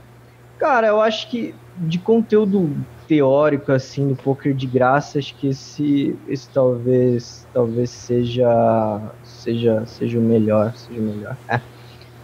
[0.59, 2.75] cara, eu acho que de conteúdo
[3.07, 10.19] teórico assim do poker de graça, acho que esse, esse talvez talvez seja seja seja
[10.19, 11.37] o melhor, seja o melhor.
[11.49, 11.61] É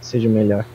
[0.05, 0.65] seja melhor.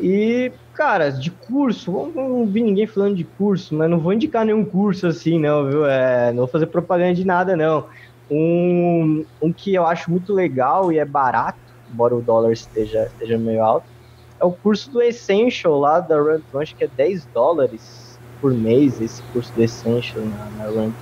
[0.00, 4.44] E, cara, de curso, não, não vi ninguém falando de curso, mas não vou indicar
[4.44, 5.86] nenhum curso assim, não, viu?
[5.86, 7.86] É, não vou fazer propaganda de nada, não.
[8.30, 11.58] Um, um que eu acho muito legal e é barato,
[11.90, 13.86] embora o dólar esteja, esteja meio alto,
[14.40, 19.00] é o curso do Essential lá da Run acho que é 10 dólares por mês,
[19.00, 20.92] esse curso do Essential na, na Run.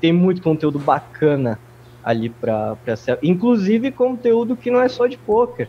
[0.00, 1.58] Tem muito conteúdo bacana
[2.02, 5.68] ali para ser, inclusive conteúdo que não é só de poker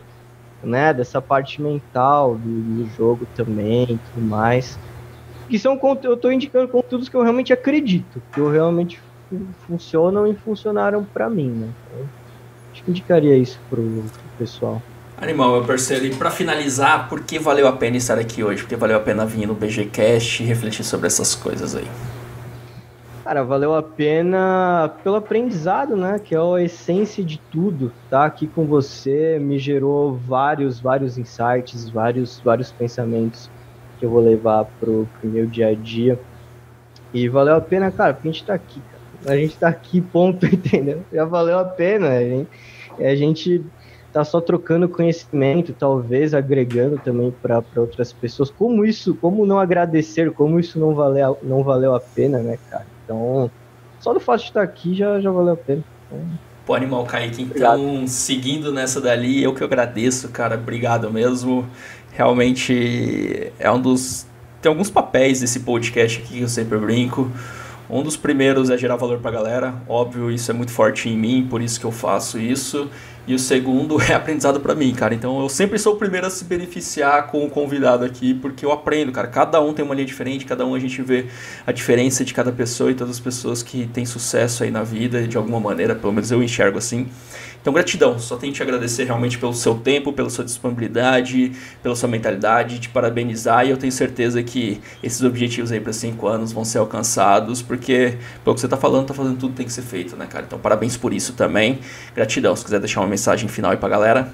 [0.66, 4.78] né, dessa parte mental do, do jogo também e tudo mais.
[5.48, 9.00] Que são eu estou indicando conteúdos que eu realmente acredito, que eu realmente
[9.66, 11.68] funcionam e funcionaram para mim, né?
[11.86, 12.06] Então,
[12.72, 14.82] acho que indicaria isso pro, pro pessoal.
[15.18, 16.04] Animal, meu parceiro.
[16.04, 18.62] E para finalizar, por que valeu a pena estar aqui hoje?
[18.62, 21.86] Por que valeu a pena vir no BGCast e refletir sobre essas coisas aí?
[23.26, 26.16] Cara, valeu a pena pelo aprendizado, né?
[26.16, 27.92] Que é a essência de tudo.
[28.08, 33.50] Tá aqui com você me gerou vários, vários insights, vários, vários pensamentos
[33.98, 36.16] que eu vou levar pro, pro meu dia a dia.
[37.12, 39.34] E valeu a pena, cara, porque a gente tá aqui, cara.
[39.34, 41.02] A gente tá aqui, ponto, entendeu?
[41.12, 42.10] Já valeu a pena.
[42.10, 42.48] A gente,
[43.00, 43.64] a gente
[44.12, 48.52] tá só trocando conhecimento, talvez agregando também para outras pessoas.
[48.52, 52.94] Como isso, como não agradecer, como isso não valeu, não valeu a pena, né, cara?
[53.06, 53.50] Então,
[54.00, 55.82] só do fato de estar aqui já, já valeu a pena.
[56.06, 56.20] Então,
[56.66, 58.08] Pô, Animal Kaique, então, Obrigado.
[58.08, 61.64] seguindo nessa dali, eu que agradeço, cara, obrigado mesmo.
[62.12, 64.26] Realmente é um dos.
[64.60, 67.30] Tem alguns papéis desse podcast aqui que eu sempre brinco.
[67.88, 71.46] Um dos primeiros é gerar valor pra galera, óbvio, isso é muito forte em mim,
[71.48, 72.90] por isso que eu faço isso.
[73.26, 75.14] E o segundo é aprendizado para mim, cara.
[75.14, 78.70] Então eu sempre sou o primeiro a se beneficiar com o convidado aqui, porque eu
[78.70, 79.26] aprendo, cara.
[79.26, 81.26] Cada um tem uma linha diferente, cada um a gente vê
[81.66, 85.26] a diferença de cada pessoa e todas as pessoas que têm sucesso aí na vida,
[85.26, 87.08] de alguma maneira, pelo menos eu enxergo assim.
[87.66, 88.16] Então, gratidão.
[88.16, 91.50] Só tenho que te agradecer realmente pelo seu tempo, pela sua disponibilidade,
[91.82, 96.28] pela sua mentalidade, te parabenizar e eu tenho certeza que esses objetivos aí para cinco
[96.28, 99.72] anos vão ser alcançados, porque pelo que você está falando, tá fazendo tudo tem que
[99.72, 100.44] ser feito, né, cara?
[100.46, 101.80] Então, parabéns por isso também.
[102.14, 102.54] Gratidão.
[102.54, 104.28] Se quiser deixar uma mensagem final aí pra galera.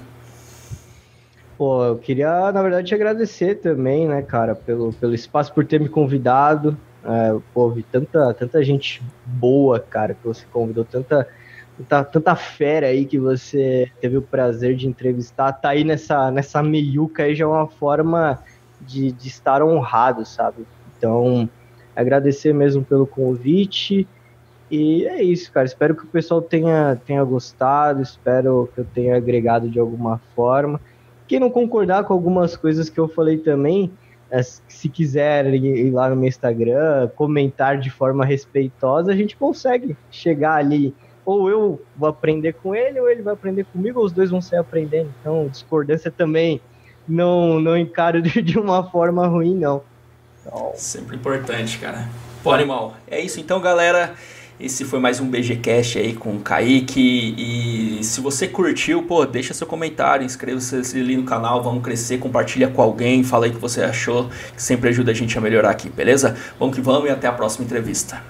[1.57, 5.79] Pô, eu queria, na verdade, te agradecer também, né, cara, pelo, pelo espaço, por ter
[5.79, 6.77] me convidado.
[7.03, 11.27] É, pô, vi tanta, tanta gente boa, cara, que você convidou, tanta
[11.77, 16.61] tanta, tanta fera aí que você teve o prazer de entrevistar, tá aí nessa, nessa
[16.61, 18.39] meiuca aí já é uma forma
[18.81, 20.65] de, de estar honrado, sabe?
[20.97, 21.49] Então,
[21.95, 24.07] agradecer mesmo pelo convite.
[24.69, 25.65] E é isso, cara.
[25.65, 30.79] Espero que o pessoal tenha, tenha gostado, espero que eu tenha agregado de alguma forma.
[31.27, 33.91] Quem não concordar com algumas coisas que eu falei também,
[34.29, 39.95] é, se quiser ir lá no meu Instagram, comentar de forma respeitosa, a gente consegue
[40.09, 40.93] chegar ali
[41.25, 44.41] ou eu vou aprender com ele, ou ele vai aprender comigo, ou os dois vão
[44.41, 45.09] sair aprendendo.
[45.21, 46.61] Então, discordância também
[47.07, 49.81] não, não encaro de uma forma ruim, não.
[50.41, 50.71] Então...
[50.75, 52.09] Sempre importante, cara.
[52.43, 52.95] Pô, animal.
[53.07, 54.13] É isso então, galera.
[54.59, 57.35] Esse foi mais um BGCast aí com o Kaique.
[57.37, 62.67] E se você curtiu, pô, deixa seu comentário, inscreva-se ali no canal, vamos crescer, compartilha
[62.67, 65.71] com alguém, fala aí o que você achou, que sempre ajuda a gente a melhorar
[65.71, 66.37] aqui, beleza?
[66.59, 68.21] Vamos que vamos e até a próxima entrevista.